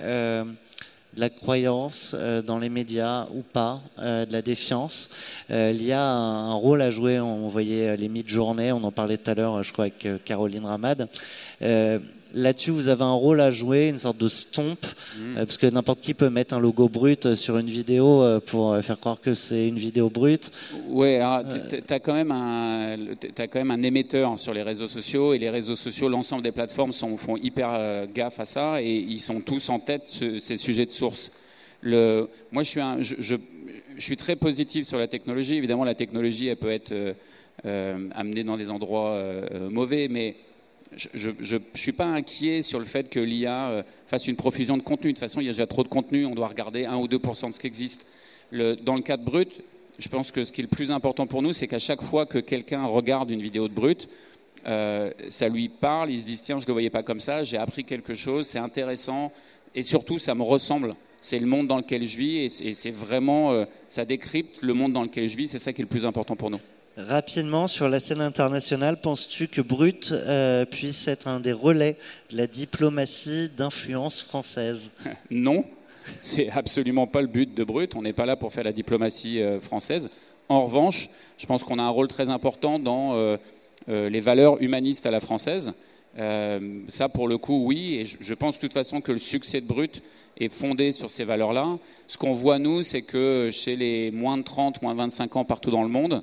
de 1.16 1.20
la 1.20 1.30
croyance 1.30 2.16
euh, 2.18 2.42
dans 2.42 2.60
les 2.60 2.70
médias 2.70 3.28
ou 3.34 3.42
pas, 3.42 3.82
euh, 4.00 4.26
de 4.26 4.34
la 4.34 4.42
défiance. 4.42 5.10
Euh, 5.50 5.72
il 5.74 5.84
y 5.84 5.92
a 5.92 6.04
un, 6.04 6.54
rôle 6.54 6.82
à 6.82 6.90
jouer. 6.90 7.20
On 7.20 7.48
voyait 7.48 7.98
les 7.98 8.10
mid-journées, 8.10 8.72
on 8.72 8.84
en 8.84 8.92
parlait 8.92 9.18
tout 9.18 9.32
à 9.32 9.36
l'heure, 9.36 9.64
je 9.64 9.74
crois, 9.74 9.86
avec 9.86 10.24
Caroline 10.24 10.66
Ramad. 10.66 11.08
Là-dessus, 12.34 12.72
vous 12.72 12.88
avez 12.88 13.04
un 13.04 13.14
rôle 13.14 13.42
à 13.42 13.52
jouer, 13.52 13.90
une 13.90 14.00
sorte 14.00 14.18
de 14.18 14.30
stomp, 14.30 14.86
mmh. 14.86 15.36
parce 15.36 15.58
que 15.58 15.68
n'importe 15.68 16.02
qui 16.02 16.14
peut 16.14 16.30
mettre 16.30 16.54
un 16.54 16.60
logo 16.60 16.88
brut 16.88 17.36
sur 17.36 17.58
une 17.58 17.70
vidéo 17.70 18.40
pour 18.46 18.78
faire 18.82 19.00
croire 19.00 19.20
que 19.20 19.34
c'est 19.34 19.68
une 19.68 19.78
vidéo 19.78 20.10
brute. 20.10 20.52
Oui, 20.88 21.18
tu 21.70 21.94
as, 21.94 22.00
quand 22.00 22.14
même 22.14 22.32
un, 22.32 22.98
as 23.38 23.48
quand 23.48 23.60
même 23.60 23.72
un 23.72 23.84
émetteur 23.84 24.40
sur 24.40 24.54
les 24.54 24.64
réseaux 24.64 24.88
sociaux, 24.88 25.34
et 25.34 25.40
les 25.40 25.50
réseaux 25.50 25.76
sociaux, 25.76 26.08
l'ensemble 26.10 26.44
des 26.44 26.52
plateformes 26.52 26.94
sont, 26.94 27.18
font 27.18 27.38
hyper 27.38 28.08
gaffe 28.14 28.40
à 28.40 28.46
ça, 28.46 28.82
et 28.82 28.96
ils 28.96 29.20
sont 29.20 29.42
tous 29.42 29.70
en 29.70 29.80
tête 29.80 30.04
ces 30.08 30.58
sujets 30.58 30.86
de 30.86 30.92
source. 30.92 31.34
Le, 31.82 32.30
moi, 32.52 32.64
je 32.64 32.70
suis 32.70 32.80
un, 32.80 33.02
je, 33.02 33.16
je 33.22 33.36
suis 33.98 34.18
très 34.18 34.36
positif 34.36 34.86
sur 34.88 34.98
la 34.98 35.08
technologie. 35.08 35.56
Évidemment, 35.56 35.84
la 35.84 35.96
technologie, 35.96 36.48
elle 36.48 36.58
peut 36.58 36.72
être 36.72 36.94
amenée 37.64 38.44
dans 38.44 38.58
des 38.58 38.70
endroits 38.70 39.22
mauvais, 39.70 40.08
mais 40.10 40.36
je 40.96 41.30
ne 41.30 41.62
suis 41.74 41.92
pas 41.92 42.06
inquiet 42.06 42.62
sur 42.62 42.80
le 42.80 42.86
fait 42.86 43.10
que 43.10 43.20
l'IA 43.20 43.86
fasse 44.08 44.28
une 44.28 44.36
profusion 44.36 44.78
de 44.78 44.84
contenu. 44.84 45.12
De 45.12 45.16
toute 45.16 45.20
façon, 45.20 45.40
il 45.40 45.46
y 45.46 45.50
a 45.50 45.52
déjà 45.52 45.68
trop 45.68 45.84
de 45.84 45.88
contenu, 45.88 46.26
on 46.26 46.36
doit 46.36 46.48
regarder 46.48 46.86
1 46.86 46.96
ou 46.98 47.08
2 47.08 47.18
de 47.18 47.52
ce 47.52 47.60
qui 47.60 47.68
existe. 47.68 48.06
Dans 48.52 48.96
le 48.96 49.02
cas 49.02 49.18
de 49.18 49.24
Brut, 49.24 49.64
je 49.98 50.10
pense 50.10 50.32
que 50.32 50.44
ce 50.44 50.52
qui 50.52 50.62
est 50.62 50.64
le 50.64 50.68
plus 50.68 50.92
important 50.92 51.28
pour 51.28 51.42
nous, 51.42 51.54
c'est 51.54 51.68
qu'à 51.68 51.80
chaque 51.80 52.02
fois 52.02 52.26
que 52.26 52.40
quelqu'un 52.40 52.84
regarde 52.86 53.30
une 53.30 53.42
vidéo 53.42 53.68
de 53.68 53.74
Brut, 53.74 54.10
euh, 54.68 55.12
ça 55.30 55.50
lui 55.50 55.70
parle, 55.70 56.10
il 56.10 56.20
se 56.20 56.26
dit 56.26 56.40
tiens, 56.44 56.58
je 56.58 56.66
ne 56.66 56.68
le 56.68 56.74
voyais 56.74 56.90
pas 56.90 57.04
comme 57.04 57.20
ça, 57.20 57.44
j'ai 57.44 57.58
appris 57.58 57.84
quelque 57.84 58.14
chose, 58.14 58.48
c'est 58.48 58.60
intéressant, 58.60 59.32
et 59.74 59.84
surtout, 59.84 60.18
ça 60.18 60.36
me 60.36 60.44
ressemble. 60.44 60.96
C'est 61.20 61.40
le 61.40 61.46
monde 61.46 61.68
dans 61.68 61.78
lequel 61.78 62.06
je 62.06 62.18
vis, 62.18 62.64
et 62.64 62.74
c'est 62.74 62.92
vraiment, 62.92 63.52
euh, 63.52 63.66
ça 63.90 64.06
décrypte 64.06 64.62
le 64.62 64.74
monde 64.74 64.94
dans 64.94 65.04
lequel 65.04 65.28
je 65.28 65.38
vis, 65.38 65.48
c'est 65.48 65.60
ça 65.60 65.72
qui 65.72 65.82
est 65.82 65.86
le 65.86 65.90
plus 65.90 66.06
important 66.06 66.36
pour 66.36 66.50
nous. 66.50 66.60
Rapidement, 66.98 67.70
sur 67.70 67.88
la 67.88 68.02
scène 68.02 68.20
internationale, 68.20 69.00
penses-tu 69.00 69.48
que 69.48 69.62
Brut 69.62 70.12
euh, 70.12 70.66
puisse 70.66 71.08
être 71.08 71.30
un 71.30 71.40
des 71.40 71.54
relais 71.54 71.96
de 72.32 72.36
la 72.36 72.48
diplomatie 72.48 73.50
d'influence 73.56 74.22
française 74.22 74.92
Non, 75.32 75.64
c'est 76.20 76.50
absolument 76.50 77.08
pas 77.08 77.22
le 77.22 77.30
but 77.30 77.56
de 77.56 77.64
Brut. 77.64 77.96
On 77.96 78.02
n'est 78.02 78.12
pas 78.12 78.26
là 78.26 78.36
pour 78.36 78.52
faire 78.52 78.66
la 78.66 78.74
diplomatie 78.74 79.42
euh, 79.42 79.62
française. 79.62 80.10
En 80.50 80.66
revanche, 80.66 81.08
je 81.38 81.46
pense 81.46 81.64
qu'on 81.64 81.80
a 81.80 81.84
un 81.84 81.90
rôle 81.90 82.10
très 82.10 82.30
important 82.30 82.78
dans 82.78 83.14
euh, 83.16 83.38
les 83.88 84.20
valeurs 84.20 84.62
humanistes 84.62 85.06
à 85.06 85.12
la 85.12 85.22
française. 85.22 85.72
ça, 86.18 87.08
pour 87.08 87.30
le 87.30 87.38
coup, 87.38 87.64
oui. 87.66 88.00
Et 88.02 88.06
je 88.06 88.34
pense 88.34 88.56
de 88.56 88.60
toute 88.62 88.74
façon 88.74 89.00
que 89.00 89.14
le 89.14 89.20
succès 89.20 89.62
de 89.62 89.66
Brut 89.66 90.04
est 90.38 90.50
fondé 90.50 90.92
sur 90.92 91.10
ces 91.10 91.24
valeurs-là. 91.24 91.78
Ce 92.08 92.18
qu'on 92.18 92.34
voit, 92.34 92.60
nous, 92.60 92.84
c'est 92.84 93.02
que 93.02 93.50
chez 93.50 93.78
les 93.78 94.12
moins 94.12 94.38
de 94.38 94.44
30, 94.44 94.82
moins 94.82 94.94
de 94.94 95.00
25 95.00 95.38
ans 95.38 95.46
partout 95.46 95.72
dans 95.72 95.84
le 95.84 95.90
monde, 95.90 96.22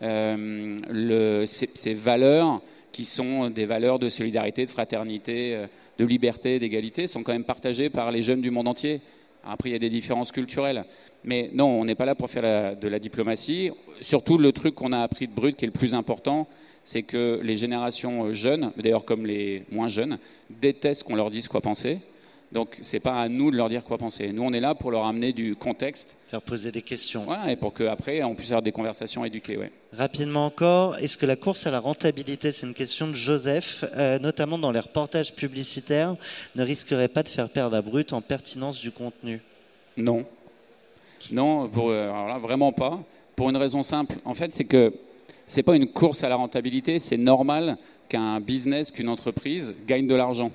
ces, 0.00 1.94
valeurs 1.94 2.60
qui 2.92 3.04
sont 3.04 3.50
des 3.50 3.66
valeurs 3.66 3.98
de 3.98 4.08
solidarité, 4.08 4.64
de 4.64 4.70
fraternité, 4.70 5.64
de 5.98 6.04
liberté, 6.04 6.58
d'égalité, 6.58 7.06
sont 7.06 7.22
quand 7.22 7.32
même 7.32 7.44
partagées 7.44 7.90
par 7.90 8.10
les 8.10 8.22
jeunes 8.22 8.40
du 8.40 8.50
monde 8.50 8.68
entier. 8.68 9.00
Après, 9.44 9.70
il 9.70 9.72
y 9.72 9.76
a 9.76 9.78
des 9.78 9.90
différences 9.90 10.32
culturelles. 10.32 10.84
Mais 11.24 11.50
non, 11.52 11.66
on 11.66 11.84
n'est 11.84 11.94
pas 11.94 12.04
là 12.04 12.14
pour 12.14 12.30
faire 12.30 12.76
de 12.76 12.88
la 12.88 12.98
diplomatie. 12.98 13.70
Surtout, 14.00 14.38
le 14.38 14.52
truc 14.52 14.74
qu'on 14.74 14.92
a 14.92 15.00
appris 15.00 15.26
de 15.26 15.32
Brut, 15.32 15.56
qui 15.56 15.64
est 15.64 15.68
le 15.68 15.72
plus 15.72 15.94
important, 15.94 16.48
c'est 16.84 17.02
que 17.02 17.40
les 17.42 17.56
générations 17.56 18.32
jeunes, 18.32 18.72
d'ailleurs 18.76 19.04
comme 19.04 19.26
les 19.26 19.64
moins 19.70 19.88
jeunes, 19.88 20.18
détestent 20.48 21.04
qu'on 21.04 21.16
leur 21.16 21.30
dise 21.30 21.48
quoi 21.48 21.60
penser. 21.60 22.00
Donc, 22.52 22.76
ce 22.82 22.96
n'est 22.96 23.00
pas 23.00 23.20
à 23.20 23.28
nous 23.28 23.52
de 23.52 23.56
leur 23.56 23.68
dire 23.68 23.84
quoi 23.84 23.96
penser. 23.96 24.32
Nous, 24.32 24.42
on 24.42 24.52
est 24.52 24.60
là 24.60 24.74
pour 24.74 24.90
leur 24.90 25.04
amener 25.04 25.32
du 25.32 25.54
contexte. 25.54 26.16
Faire 26.28 26.42
poser 26.42 26.72
des 26.72 26.82
questions. 26.82 27.26
et 27.46 27.54
pour 27.54 27.72
qu'après, 27.72 28.24
on 28.24 28.34
puisse 28.34 28.48
avoir 28.48 28.62
des 28.62 28.72
conversations 28.72 29.24
éduquées. 29.24 29.56
Ouais. 29.56 29.70
Rapidement 29.92 30.46
encore, 30.46 30.96
est-ce 30.98 31.16
que 31.16 31.26
la 31.26 31.36
course 31.36 31.68
à 31.68 31.70
la 31.70 31.78
rentabilité, 31.78 32.50
c'est 32.50 32.66
une 32.66 32.74
question 32.74 33.06
de 33.06 33.14
Joseph, 33.14 33.84
euh, 33.96 34.18
notamment 34.18 34.58
dans 34.58 34.72
les 34.72 34.80
reportages 34.80 35.32
publicitaires, 35.32 36.16
ne 36.56 36.64
risquerait 36.64 37.08
pas 37.08 37.22
de 37.22 37.28
faire 37.28 37.48
perdre 37.50 37.76
à 37.76 37.82
Brut 37.82 38.12
en 38.12 38.20
pertinence 38.20 38.80
du 38.80 38.90
contenu? 38.90 39.40
Non. 39.96 40.24
Non, 41.30 41.68
pour, 41.68 41.90
euh, 41.90 42.10
alors 42.10 42.26
là, 42.26 42.38
vraiment 42.38 42.72
pas. 42.72 42.98
Pour 43.36 43.48
une 43.48 43.56
raison 43.56 43.84
simple. 43.84 44.16
En 44.24 44.34
fait, 44.34 44.50
c'est 44.50 44.64
que 44.64 44.92
ce 45.46 45.56
n'est 45.56 45.62
pas 45.62 45.76
une 45.76 45.86
course 45.86 46.24
à 46.24 46.28
la 46.28 46.36
rentabilité, 46.36 46.98
c'est 46.98 47.16
normal 47.16 47.76
qu'un 48.08 48.40
business, 48.40 48.90
qu'une 48.90 49.08
entreprise 49.08 49.72
gagne 49.86 50.08
de 50.08 50.16
l'argent 50.16 50.50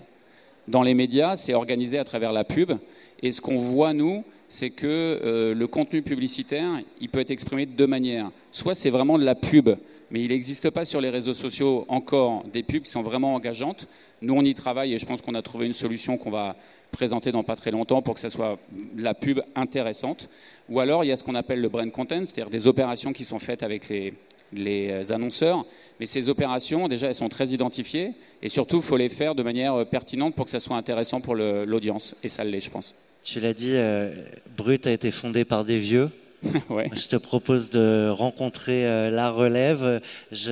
dans 0.67 0.83
les 0.83 0.93
médias, 0.93 1.35
c'est 1.35 1.53
organisé 1.53 1.97
à 1.97 2.03
travers 2.03 2.33
la 2.33 2.43
pub. 2.43 2.73
Et 3.21 3.31
ce 3.31 3.41
qu'on 3.41 3.57
voit, 3.57 3.93
nous, 3.93 4.23
c'est 4.47 4.69
que 4.69 4.87
euh, 4.87 5.53
le 5.53 5.67
contenu 5.67 6.01
publicitaire, 6.01 6.69
il 7.01 7.09
peut 7.09 7.19
être 7.19 7.31
exprimé 7.31 7.65
de 7.65 7.71
deux 7.71 7.87
manières. 7.87 8.31
Soit 8.51 8.75
c'est 8.75 8.89
vraiment 8.89 9.17
de 9.17 9.23
la 9.23 9.35
pub, 9.35 9.69
mais 10.11 10.21
il 10.21 10.29
n'existe 10.29 10.69
pas 10.69 10.85
sur 10.85 11.01
les 11.01 11.09
réseaux 11.09 11.33
sociaux 11.33 11.85
encore 11.87 12.43
des 12.51 12.63
pubs 12.63 12.83
qui 12.83 12.91
sont 12.91 13.01
vraiment 13.01 13.33
engageantes. 13.35 13.87
Nous, 14.21 14.33
on 14.33 14.43
y 14.43 14.53
travaille 14.53 14.93
et 14.93 14.99
je 14.99 15.05
pense 15.05 15.21
qu'on 15.21 15.35
a 15.35 15.41
trouvé 15.41 15.65
une 15.65 15.73
solution 15.73 16.17
qu'on 16.17 16.31
va 16.31 16.55
présenter 16.91 17.31
dans 17.31 17.43
pas 17.43 17.55
très 17.55 17.71
longtemps 17.71 18.01
pour 18.01 18.13
que 18.13 18.19
ça 18.19 18.29
soit 18.29 18.57
de 18.93 19.03
la 19.03 19.13
pub 19.13 19.41
intéressante. 19.55 20.29
Ou 20.69 20.79
alors, 20.79 21.03
il 21.03 21.07
y 21.07 21.11
a 21.11 21.17
ce 21.17 21.23
qu'on 21.23 21.35
appelle 21.35 21.61
le 21.61 21.69
brand 21.69 21.91
content, 21.91 22.19
c'est-à-dire 22.19 22.49
des 22.49 22.67
opérations 22.67 23.13
qui 23.13 23.25
sont 23.25 23.39
faites 23.39 23.63
avec 23.63 23.89
les, 23.89 24.13
les 24.53 24.89
euh, 24.91 25.13
annonceurs. 25.13 25.65
Mais 25.99 26.05
ces 26.05 26.29
opérations, 26.29 26.87
déjà, 26.87 27.07
elles 27.07 27.15
sont 27.15 27.29
très 27.29 27.49
identifiées. 27.49 28.13
Et 28.41 28.49
surtout, 28.49 28.77
il 28.77 28.81
faut 28.81 28.97
les 28.97 29.09
faire 29.09 29.35
de 29.35 29.43
manière 29.43 29.75
euh, 29.75 29.85
pertinente 29.85 30.35
pour 30.35 30.45
que 30.45 30.51
ça 30.51 30.59
soit 30.59 30.77
intéressant 30.77 31.21
pour 31.21 31.35
l'audience. 31.35 32.15
Et 32.23 32.27
ça 32.27 32.43
l'est, 32.43 32.59
je 32.59 32.69
pense. 32.69 32.95
Tu 33.23 33.39
l'as 33.39 33.53
dit, 33.53 33.71
euh, 33.73 34.13
Brut 34.55 34.85
a 34.87 34.91
été 34.91 35.11
fondé 35.11 35.45
par 35.45 35.65
des 35.65 35.79
vieux. 35.79 36.09
Je 36.43 37.07
te 37.07 37.15
propose 37.15 37.71
de 37.71 38.07
rencontrer 38.07 38.83
la 39.09 39.31
relève. 39.31 39.99
J'ai 40.31 40.51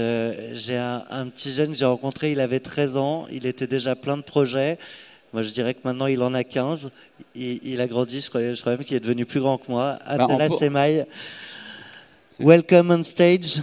un, 0.76 1.28
petit 1.30 1.52
jeune 1.52 1.70
que 1.70 1.76
j'ai 1.76 1.86
rencontré, 1.86 2.32
il 2.32 2.40
avait 2.40 2.62
13 2.62 2.98
ans, 2.98 3.28
il 3.32 3.46
était 3.46 3.68
déjà 3.68 3.96
plein 3.96 4.18
de 4.18 4.24
projets. 4.24 4.80
Moi, 5.34 5.44
je 5.44 5.52
dirais 5.52 5.76
que 5.76 5.82
maintenant, 5.84 6.08
il 6.08 6.24
en 6.24 6.34
a 6.34 6.44
15. 6.44 6.90
Il, 7.36 7.60
il 7.62 7.80
a 7.80 7.86
grandi, 7.86 8.22
je 8.22 8.30
crois, 8.30 8.54
je 8.54 8.60
crois 8.60 8.72
même 8.72 8.84
qu'il 8.84 8.98
est 8.98 9.02
devenu 9.02 9.28
plus 9.28 9.40
grand 9.40 9.60
que 9.60 9.70
moi. 9.70 10.00
Bah, 10.00 10.24
Abdallah 10.24 10.50
Semaï, 10.50 11.06
welcome 12.40 12.90
on 12.90 13.04
stage 13.04 13.62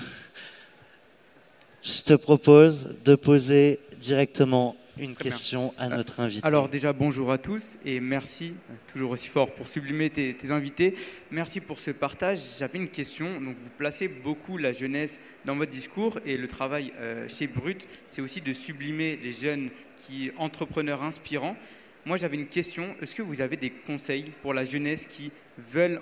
je 1.82 2.02
te 2.02 2.12
propose 2.14 2.96
de 3.04 3.14
poser 3.14 3.80
directement 4.00 4.76
une 4.98 5.16
question 5.16 5.72
à 5.78 5.88
notre 5.88 6.20
invité. 6.20 6.46
Alors 6.46 6.68
déjà, 6.68 6.92
bonjour 6.92 7.32
à 7.32 7.38
tous 7.38 7.78
et 7.86 8.00
merci, 8.00 8.54
toujours 8.92 9.12
aussi 9.12 9.28
fort, 9.28 9.54
pour 9.54 9.66
sublimer 9.66 10.10
tes, 10.10 10.36
invités. 10.50 10.94
Merci 11.30 11.60
pour 11.60 11.80
ce 11.80 11.90
partage. 11.90 12.38
J'avais 12.58 12.78
une 12.78 12.88
question. 12.88 13.40
Donc, 13.40 13.56
vous 13.58 13.70
placez 13.78 14.08
beaucoup 14.08 14.58
la 14.58 14.72
jeunesse 14.72 15.18
dans 15.46 15.56
votre 15.56 15.70
discours 15.70 16.18
et 16.26 16.36
le 16.36 16.48
travail 16.48 16.92
euh, 16.98 17.26
chez 17.28 17.46
Brut, 17.46 17.86
c'est 18.08 18.20
aussi 18.20 18.42
de 18.42 18.52
sublimer 18.52 19.18
les 19.22 19.32
jeunes 19.32 19.70
qui 19.96 20.32
entrepreneurs 20.36 21.02
inspirants. 21.02 21.56
Moi, 22.04 22.16
j'avais 22.16 22.36
une 22.36 22.46
question. 22.46 22.94
Est-ce 23.00 23.14
que 23.14 23.22
vous 23.22 23.40
avez 23.40 23.56
des 23.56 23.70
conseils 23.70 24.32
pour 24.42 24.52
la 24.52 24.64
jeunesse 24.64 25.06
qui 25.06 25.32
veulent 25.72 26.00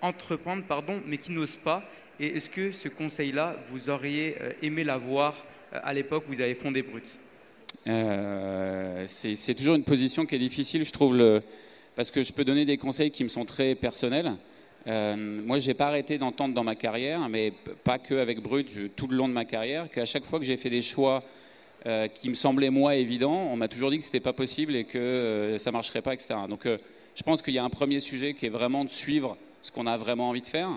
entreprendre, 0.00 0.64
pardon, 0.64 1.00
mais 1.06 1.16
qui 1.16 1.32
n'osent 1.32 1.56
pas 1.56 1.88
et 2.20 2.36
est-ce 2.36 2.50
que 2.50 2.72
ce 2.72 2.88
conseil-là, 2.88 3.56
vous 3.68 3.90
auriez 3.90 4.36
euh, 4.40 4.52
aimé 4.62 4.84
l'avoir 4.84 5.44
euh, 5.72 5.78
à 5.82 5.94
l'époque 5.94 6.24
où 6.28 6.32
vous 6.32 6.40
avez 6.40 6.54
fondé 6.54 6.82
Brut? 6.82 7.18
Euh, 7.86 9.04
C'est 9.06 9.54
toujours 9.54 9.76
une 9.76 9.84
position 9.84 10.26
qui 10.26 10.34
est 10.34 10.40
difficile, 10.40 10.84
je 10.84 10.92
trouve, 10.92 11.40
parce 11.94 12.10
que 12.10 12.22
je 12.22 12.32
peux 12.32 12.44
donner 12.44 12.64
des 12.64 12.76
conseils 12.76 13.10
qui 13.10 13.22
me 13.22 13.28
sont 13.28 13.44
très 13.44 13.74
personnels. 13.74 14.32
moi, 14.86 15.58
je 15.58 15.68
n'ai 15.68 15.74
pas 15.74 15.86
arrêté 15.86 16.18
d'entendre 16.18 16.54
dans 16.54 16.64
ma 16.64 16.74
carrière, 16.74 17.28
mais 17.28 17.52
pas 17.84 17.98
que 17.98 18.14
avec 18.14 18.40
Brut, 18.40 18.94
tout 18.96 19.06
le 19.06 19.16
long 19.16 19.28
de 19.28 19.32
ma 19.32 19.44
carrière, 19.44 19.88
qu'à 19.90 20.06
chaque 20.06 20.24
fois 20.24 20.38
que 20.38 20.44
j'ai 20.44 20.56
fait 20.56 20.70
des 20.70 20.82
choix 20.82 21.22
qui 22.14 22.28
me 22.28 22.34
semblaient 22.34 22.70
moi 22.70 22.96
évidents, 22.96 23.48
on 23.50 23.56
m'a 23.56 23.68
toujours 23.68 23.90
dit 23.90 23.98
que 23.98 24.04
ce 24.04 24.08
n'était 24.08 24.20
pas 24.20 24.32
possible 24.32 24.74
et 24.74 24.84
que 24.84 25.56
ça 25.58 25.70
ne 25.70 25.74
marcherait 25.74 26.02
pas, 26.02 26.14
etc. 26.14 26.34
Donc, 26.48 26.66
je 27.14 27.22
pense 27.22 27.42
qu'il 27.42 27.54
y 27.54 27.58
a 27.58 27.64
un 27.64 27.70
premier 27.70 28.00
sujet 28.00 28.34
qui 28.34 28.46
est 28.46 28.50
vraiment 28.50 28.84
de 28.84 28.90
suivre 28.90 29.36
ce 29.62 29.70
qu'on 29.70 29.86
a 29.86 29.96
vraiment 29.96 30.28
envie 30.28 30.42
de 30.42 30.46
faire. 30.46 30.68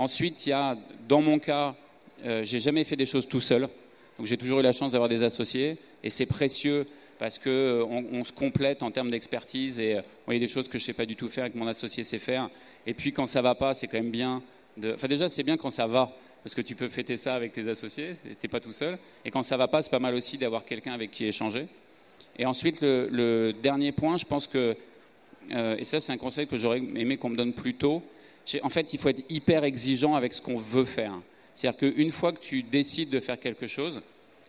Ensuite, 0.00 0.46
il 0.46 0.48
y 0.48 0.52
a, 0.54 0.78
dans 1.08 1.20
mon 1.20 1.38
cas, 1.38 1.76
euh, 2.24 2.42
j'ai 2.42 2.58
jamais 2.58 2.84
fait 2.84 2.96
des 2.96 3.04
choses 3.04 3.28
tout 3.28 3.42
seul. 3.42 3.68
Donc 4.16 4.24
j'ai 4.24 4.38
toujours 4.38 4.60
eu 4.60 4.62
la 4.62 4.72
chance 4.72 4.92
d'avoir 4.92 5.10
des 5.10 5.22
associés 5.22 5.76
et 6.02 6.08
c'est 6.08 6.24
précieux 6.24 6.86
parce 7.18 7.38
qu'on 7.38 7.50
euh, 7.50 7.84
on 8.10 8.24
se 8.24 8.32
complète 8.32 8.82
en 8.82 8.90
termes 8.90 9.10
d'expertise 9.10 9.78
et 9.78 9.96
euh, 9.96 10.02
il 10.28 10.32
y 10.32 10.36
a 10.36 10.40
des 10.40 10.48
choses 10.48 10.68
que 10.68 10.78
je 10.78 10.84
ne 10.84 10.86
sais 10.86 10.92
pas 10.94 11.04
du 11.04 11.16
tout 11.16 11.28
faire 11.28 11.44
et 11.44 11.50
que 11.50 11.58
mon 11.58 11.66
associé 11.66 12.02
sait 12.02 12.18
faire. 12.18 12.48
Et 12.86 12.94
puis 12.94 13.12
quand 13.12 13.26
ça 13.26 13.42
va 13.42 13.54
pas, 13.54 13.74
c'est 13.74 13.88
quand 13.88 13.98
même 13.98 14.10
bien. 14.10 14.42
De... 14.78 14.94
Enfin 14.94 15.06
déjà, 15.06 15.28
c'est 15.28 15.42
bien 15.42 15.58
quand 15.58 15.68
ça 15.68 15.86
va 15.86 16.10
parce 16.42 16.54
que 16.54 16.62
tu 16.62 16.74
peux 16.74 16.88
fêter 16.88 17.18
ça 17.18 17.34
avec 17.34 17.52
tes 17.52 17.68
associés, 17.68 18.16
tu 18.22 18.30
n'es 18.42 18.48
pas 18.48 18.60
tout 18.60 18.72
seul. 18.72 18.96
Et 19.26 19.30
quand 19.30 19.42
ça 19.42 19.58
va 19.58 19.68
pas, 19.68 19.82
c'est 19.82 19.90
pas 19.90 19.98
mal 19.98 20.14
aussi 20.14 20.38
d'avoir 20.38 20.64
quelqu'un 20.64 20.94
avec 20.94 21.10
qui 21.10 21.26
échanger. 21.26 21.66
Et 22.38 22.46
ensuite, 22.46 22.80
le, 22.80 23.52
dernier 23.62 23.92
point, 23.92 24.16
je 24.16 24.24
pense 24.24 24.46
que, 24.46 24.74
et 25.50 25.84
ça 25.84 26.00
c'est 26.00 26.12
un 26.12 26.16
conseil 26.16 26.46
que 26.46 26.56
j'aurais 26.56 26.78
aimé 26.78 27.18
qu'on 27.18 27.28
me 27.28 27.36
donne 27.36 27.52
plus 27.52 27.74
tôt, 27.74 28.02
en 28.62 28.68
fait, 28.68 28.92
il 28.92 28.98
faut 28.98 29.08
être 29.08 29.22
hyper 29.28 29.64
exigeant 29.64 30.14
avec 30.14 30.32
ce 30.32 30.42
qu'on 30.42 30.56
veut 30.56 30.84
faire. 30.84 31.14
C'est-à-dire 31.54 31.92
qu'une 31.92 32.10
fois 32.10 32.32
que 32.32 32.40
tu 32.40 32.62
décides 32.62 33.10
de 33.10 33.20
faire 33.20 33.38
quelque 33.38 33.66
chose, 33.66 34.00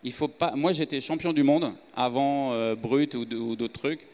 il 0.03 0.11
faut 0.11 0.27
pas. 0.27 0.55
Moi, 0.55 0.71
j'étais 0.71 0.99
champion 0.99 1.33
du 1.33 1.43
monde 1.43 1.73
avant 1.95 2.53
euh, 2.53 2.75
Brut 2.75 3.15
ou, 3.15 3.25
d'autres 3.25 3.79
trucs. 3.79 4.07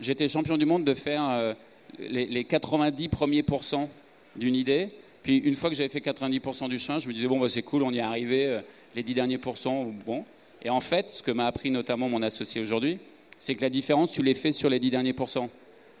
J'étais 0.00 0.28
champion 0.28 0.58
du 0.58 0.66
monde 0.66 0.84
de 0.84 0.94
faire 0.94 1.28
euh, 1.30 1.54
les, 1.98 2.44
90 2.44 3.08
premiers 3.08 3.42
pourcents 3.42 3.88
d'une 4.36 4.54
idée. 4.54 4.88
Puis 5.22 5.36
une 5.38 5.54
fois 5.54 5.70
que 5.70 5.76
j'avais 5.76 5.88
fait 5.88 6.00
90% 6.00 6.68
du 6.68 6.78
chemin, 6.78 6.98
je 6.98 7.08
me 7.08 7.12
disais 7.12 7.28
bon, 7.28 7.38
bah, 7.38 7.48
c'est 7.48 7.62
cool, 7.62 7.82
on 7.82 7.92
y 7.92 7.98
est 7.98 8.00
arrivé. 8.00 8.46
Euh, 8.46 8.60
les 8.94 9.02
10 9.02 9.14
derniers 9.14 9.38
pourcents, 9.38 9.84
bon. 10.04 10.24
Et 10.62 10.70
en 10.70 10.80
fait, 10.80 11.10
ce 11.10 11.22
que 11.22 11.30
m'a 11.30 11.46
appris 11.46 11.70
notamment 11.70 12.08
mon 12.08 12.22
associé 12.22 12.60
aujourd'hui, 12.60 12.98
c'est 13.38 13.54
que 13.54 13.62
la 13.62 13.70
différence, 13.70 14.12
tu 14.12 14.22
les 14.22 14.34
fais 14.34 14.52
sur 14.52 14.68
les 14.68 14.78
10 14.78 14.90
derniers 14.90 15.12
pourcents. 15.12 15.50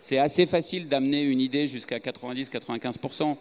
C'est 0.02 0.18
assez 0.18 0.46
facile 0.46 0.88
d'amener 0.88 1.22
une 1.22 1.40
idée 1.40 1.68
jusqu'à 1.68 1.98
90-95%, 1.98 3.36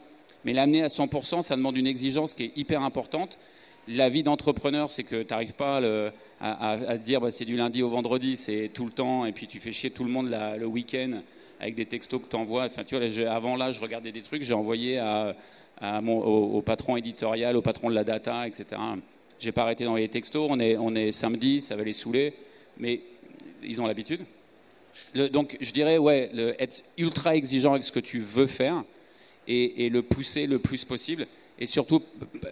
mais 0.45 0.53
l'amener 0.53 0.83
à 0.83 0.87
100%, 0.89 1.41
ça 1.41 1.55
demande 1.55 1.75
une 1.75 1.87
exigence 1.87 2.35
qui 2.35 2.43
est 2.43 2.51
hyper 2.55 2.83
importante. 2.83 3.39
la 3.87 4.09
vie 4.09 4.21
d'entrepreneur, 4.21 4.91
c'est 4.91 5.03
que 5.03 5.23
tu 5.23 5.33
n'arrives 5.33 5.55
pas 5.55 5.81
à, 6.39 6.97
dire 6.99 7.19
bah, 7.19 7.31
c'est 7.31 7.45
du 7.45 7.57
lundi 7.57 7.81
au 7.81 7.89
vendredi, 7.89 8.37
c'est 8.37 8.69
tout 8.71 8.85
le 8.85 8.91
temps, 8.91 9.25
et 9.25 9.31
puis 9.31 9.47
tu 9.47 9.59
fais 9.59 9.71
chier 9.71 9.89
tout 9.89 10.03
le 10.03 10.11
monde 10.11 10.29
le 10.29 10.65
week-end 10.67 11.21
avec 11.59 11.73
des 11.73 11.87
textos 11.87 12.21
que 12.21 12.29
tu 12.29 12.35
envoies. 12.35 12.67
Avant 13.27 13.55
là, 13.55 13.71
je 13.71 13.81
regardais 13.81 14.11
des 14.11 14.21
trucs, 14.21 14.43
j'ai 14.43 14.53
envoyé 14.53 15.01
au, 15.81 16.61
patron 16.61 16.95
éditorial, 16.95 17.57
au 17.57 17.63
patron 17.63 17.89
de 17.89 17.95
la 17.95 18.03
data, 18.03 18.47
etc. 18.47 18.79
J'ai 19.39 19.51
pas 19.51 19.63
arrêté 19.63 19.83
d'envoyer 19.85 20.05
des 20.05 20.13
textos. 20.13 20.47
On 20.47 20.59
on 20.59 20.95
est 20.95 21.11
samedi, 21.11 21.59
ça 21.59 21.75
va 21.75 21.83
les 21.83 21.93
saouler, 21.93 22.35
mais 22.77 23.01
ils 23.63 23.81
ont 23.81 23.87
l'habitude. 23.87 24.21
Donc, 25.31 25.57
je 25.59 25.71
dirais, 25.71 25.97
ouais, 25.97 26.29
être 26.59 26.83
ultra 26.97 27.35
exigeant 27.35 27.73
avec 27.73 27.83
ce 27.83 27.91
que 27.91 27.99
tu 27.99 28.19
veux 28.19 28.47
faire 28.47 28.83
et, 29.47 29.89
le 29.89 30.01
pousser 30.01 30.47
le 30.47 30.59
plus 30.59 30.85
possible. 30.85 31.27
Et 31.59 31.65
surtout, 31.65 32.01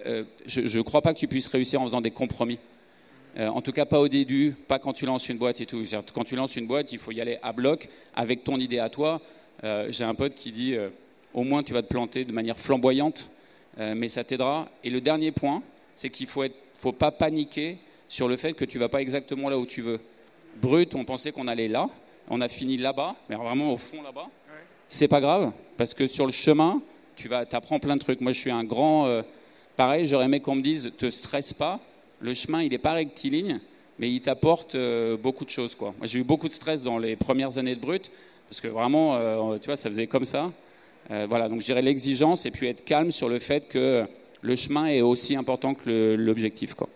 euh, 0.06 0.24
je 0.46 0.78
ne 0.78 0.84
crois 0.84 1.02
pas 1.02 1.14
que 1.14 1.20
tu 1.20 1.28
puisses 1.28 1.48
réussir 1.48 1.82
en 1.82 1.86
faisant 1.86 2.02
des 2.02 2.12
compromis. 2.12 2.60
Euh, 3.38 3.48
en 3.48 3.62
tout 3.62 3.72
cas, 3.72 3.86
pas 3.86 4.00
au 4.00 4.08
début, 4.08 4.56
pas 4.68 4.80
quand 4.80 4.94
tu 4.94 5.06
lances 5.06 5.30
une 5.30 5.38
boîte 5.38 5.62
et 5.62 5.66
tout. 5.66 5.84
Quand 6.14 6.24
tu 6.24 6.36
lances 6.36 6.56
une 6.56 6.68
boîte, 6.68 6.92
il 6.92 7.00
faut 7.00 7.12
y 7.12 7.22
aller 7.22 7.38
à 7.42 7.54
bloc 7.54 7.88
avec 8.16 8.44
ton 8.44 8.60
idée 8.60 8.80
à 8.80 8.90
toi. 8.90 9.22
Euh, 9.64 9.88
j'ai 9.90 10.04
un 10.04 10.16
pote 10.16 10.36
qui 10.36 10.52
dit 10.52 10.76
au 11.34 11.44
moins 11.44 11.64
tu 11.64 11.74
vas 11.74 11.82
te 11.82 11.88
planter 11.88 12.26
de 12.26 12.32
manière 12.32 12.58
flamboyante, 12.58 13.32
mais 13.78 14.08
ça 14.08 14.24
t'aidera. 14.24 14.68
Et 14.84 14.90
le 14.90 15.00
dernier 15.00 15.32
point, 15.32 15.64
c'est 15.96 16.10
qu'il 16.10 16.28
ne 16.28 16.50
faut, 16.80 16.92
pas 16.92 17.12
paniquer 17.12 17.78
sur 18.08 18.28
le 18.28 18.38
fait 18.38 18.54
que 18.54 18.66
tu 18.66 18.78
ne 18.78 18.84
vas 18.84 18.90
pas 18.90 19.02
exactement 19.02 19.50
là 19.50 19.58
où 19.58 19.66
tu 19.66 19.82
veux. 19.82 20.00
Brut, 20.62 20.96
on 20.96 21.06
pensait 21.06 21.32
qu'on 21.32 21.48
allait 21.48 21.68
là, 21.68 21.90
on 22.30 22.42
a 22.42 22.48
fini 22.48 22.78
là-bas, 22.78 23.16
mais 23.30 23.36
vraiment 23.36 23.74
au 23.74 23.78
fond 23.78 24.02
là-bas. 24.02 24.28
C'est 24.88 25.08
pas 25.08 25.22
grave, 25.22 25.52
parce 25.78 25.94
que 25.94 26.08
sur 26.08 26.26
le 26.26 26.32
chemin, 26.32 26.82
tu 27.16 27.28
vas, 27.28 27.46
apprends 27.52 27.80
plein 27.80 27.96
de 27.96 28.02
trucs. 28.02 28.22
Moi, 28.22 28.32
je 28.32 28.40
suis 28.40 28.52
un 28.52 28.64
grand. 28.64 29.06
Euh, 29.06 29.22
pareil, 29.76 30.06
j'aurais 30.06 30.26
aimé 30.26 30.40
qu'on 30.40 30.56
me 30.56 30.62
dise, 30.62 30.92
te 30.98 31.10
stresse 31.10 31.54
pas. 31.54 31.80
Le 32.22 32.34
chemin, 32.34 32.64
il 32.64 32.70
n'est 32.72 32.80
pas 32.80 32.94
rectiligne, 32.94 33.60
mais 34.00 34.12
il 34.12 34.22
t'apporte 34.22 34.76
euh, 34.76 35.16
beaucoup 35.16 35.46
de 35.46 35.50
choses. 35.50 35.76
Quoi. 35.76 35.94
Moi, 35.98 36.08
j'ai 36.08 36.20
eu 36.20 36.24
beaucoup 36.24 36.48
de 36.48 36.54
stress 36.54 36.82
dans 36.82 36.98
les 36.98 37.16
premières 37.16 37.58
années 37.58 37.76
de 37.76 37.82
brut, 37.82 38.10
parce 38.48 38.62
que 38.62 38.68
vraiment, 38.68 39.16
euh, 39.16 39.58
tu 39.60 39.68
vois, 39.68 39.78
ça 39.78 39.90
faisait 39.90 40.08
comme 40.08 40.26
ça. 40.26 40.52
voilà, 41.10 41.50
donc 41.50 41.62
je 41.62 41.66
dirais 41.66 41.82
l'exigence 41.82 42.46
et 42.46 42.52
puis 42.52 42.68
être 42.68 42.84
calme 42.84 43.12
sur 43.12 43.30
le 43.30 43.40
fait 43.40 43.68
que 43.68 44.06
le 44.42 44.56
chemin 44.56 44.88
est 44.88 45.02
aussi 45.02 45.36
important 45.36 45.74
que 45.76 46.16
l'objectif. 46.18 46.74
Quoi. 46.74 46.90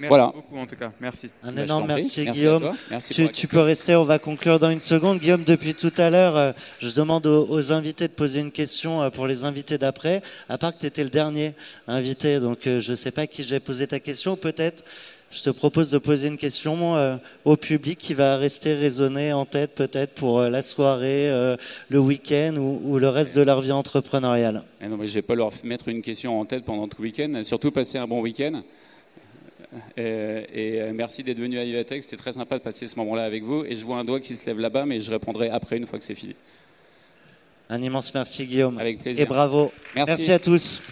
Merci 0.00 0.08
voilà. 0.08 0.32
beaucoup 0.34 0.58
en 0.58 0.66
tout 0.66 0.74
cas, 0.74 0.90
merci. 1.00 1.30
Un 1.44 1.52
bah, 1.52 1.62
énorme 1.62 1.86
merci, 1.86 2.26
Guillaume. 2.26 2.72
tu, 3.32 3.46
peux 3.46 3.60
rester, 3.60 3.94
on 3.94 4.02
va 4.02 4.18
conclure 4.18 4.58
dans 4.58 4.70
une 4.70 4.80
seconde. 4.80 5.20
Guillaume, 5.20 5.44
depuis 5.44 5.74
tout 5.74 5.92
à 5.96 6.10
l'heure, 6.10 6.36
euh, 6.36 6.52
je 6.80 6.92
demande 6.94 7.26
aux, 7.28 7.72
invités 7.72 8.08
de 8.08 8.12
poser 8.12 8.40
une 8.40 8.50
question 8.50 9.02
euh, 9.02 9.10
pour 9.10 9.28
les 9.28 9.44
invités 9.44 9.78
d'après, 9.78 10.20
à 10.48 10.58
part 10.58 10.74
que 10.74 10.80
tu 10.80 10.86
étais 10.86 11.04
le 11.04 11.10
dernier 11.10 11.52
invité, 11.86 12.40
donc 12.40 12.66
euh, 12.66 12.80
je 12.80 12.90
ne 12.90 12.96
sais 12.96 13.12
pas 13.12 13.28
qui 13.28 13.44
je 13.44 13.50
vais 13.50 13.60
poser 13.60 13.86
ta 13.86 14.00
question, 14.00 14.36
peut-être 14.36 14.84
je 15.30 15.42
te 15.42 15.50
propose 15.50 15.90
de 15.90 15.98
poser 15.98 16.28
une 16.28 16.38
question 16.38 17.18
au 17.44 17.56
public 17.56 17.98
qui 17.98 18.14
va 18.14 18.36
rester 18.36 18.72
résonner 18.72 19.32
en 19.32 19.44
tête 19.44 19.74
peut-être 19.74 20.14
pour 20.14 20.42
la 20.42 20.62
soirée, 20.62 21.28
le 21.88 21.98
week-end 21.98 22.54
ou, 22.56 23.00
le 23.00 23.08
reste 23.08 23.34
de 23.34 23.42
leur 23.42 23.60
vie 23.60 23.72
entrepreneuriale. 23.72 24.62
Eh 24.80 24.86
non, 24.86 24.96
mais 24.96 25.08
je 25.08 25.14
vais 25.14 25.22
pas 25.22 25.34
leur 25.34 25.50
mettre 25.64 25.88
une 25.88 26.02
question 26.02 26.38
en 26.38 26.44
tête 26.44 26.64
pendant 26.64 26.86
tout 26.86 27.02
le 27.02 27.08
week-end. 27.08 27.42
Surtout 27.42 27.72
passer 27.72 27.98
un 27.98 28.06
bon 28.06 28.20
week-end. 28.20 28.62
Euh, 29.98 30.44
et, 30.52 30.80
euh, 30.80 30.92
merci 30.94 31.22
d'être 31.22 31.40
venu 31.40 31.58
à 31.58 31.64
UATEC. 31.64 32.02
C'était 32.02 32.16
très 32.16 32.32
sympa 32.32 32.58
de 32.58 32.62
passer 32.62 32.86
ce 32.86 32.96
moment-là 33.00 33.24
avec 33.24 33.42
vous. 33.42 33.64
Et 33.64 33.74
je 33.74 33.84
vois 33.84 33.98
un 33.98 34.04
doigt 34.04 34.20
qui 34.20 34.34
se 34.34 34.46
lève 34.46 34.60
là-bas, 34.60 34.86
mais 34.86 35.00
je 35.00 35.10
répondrai 35.10 35.50
après 35.50 35.76
une 35.76 35.86
fois 35.86 35.98
que 35.98 36.04
c'est 36.04 36.14
fini. 36.14 36.34
Un 37.68 37.82
immense 37.82 38.12
merci 38.14 38.46
Guillaume. 38.46 38.78
Avec 38.78 38.98
plaisir. 38.98 39.22
Et 39.22 39.26
bravo. 39.26 39.72
merci 39.94 40.32
à 40.32 40.38
tous. 40.38 40.82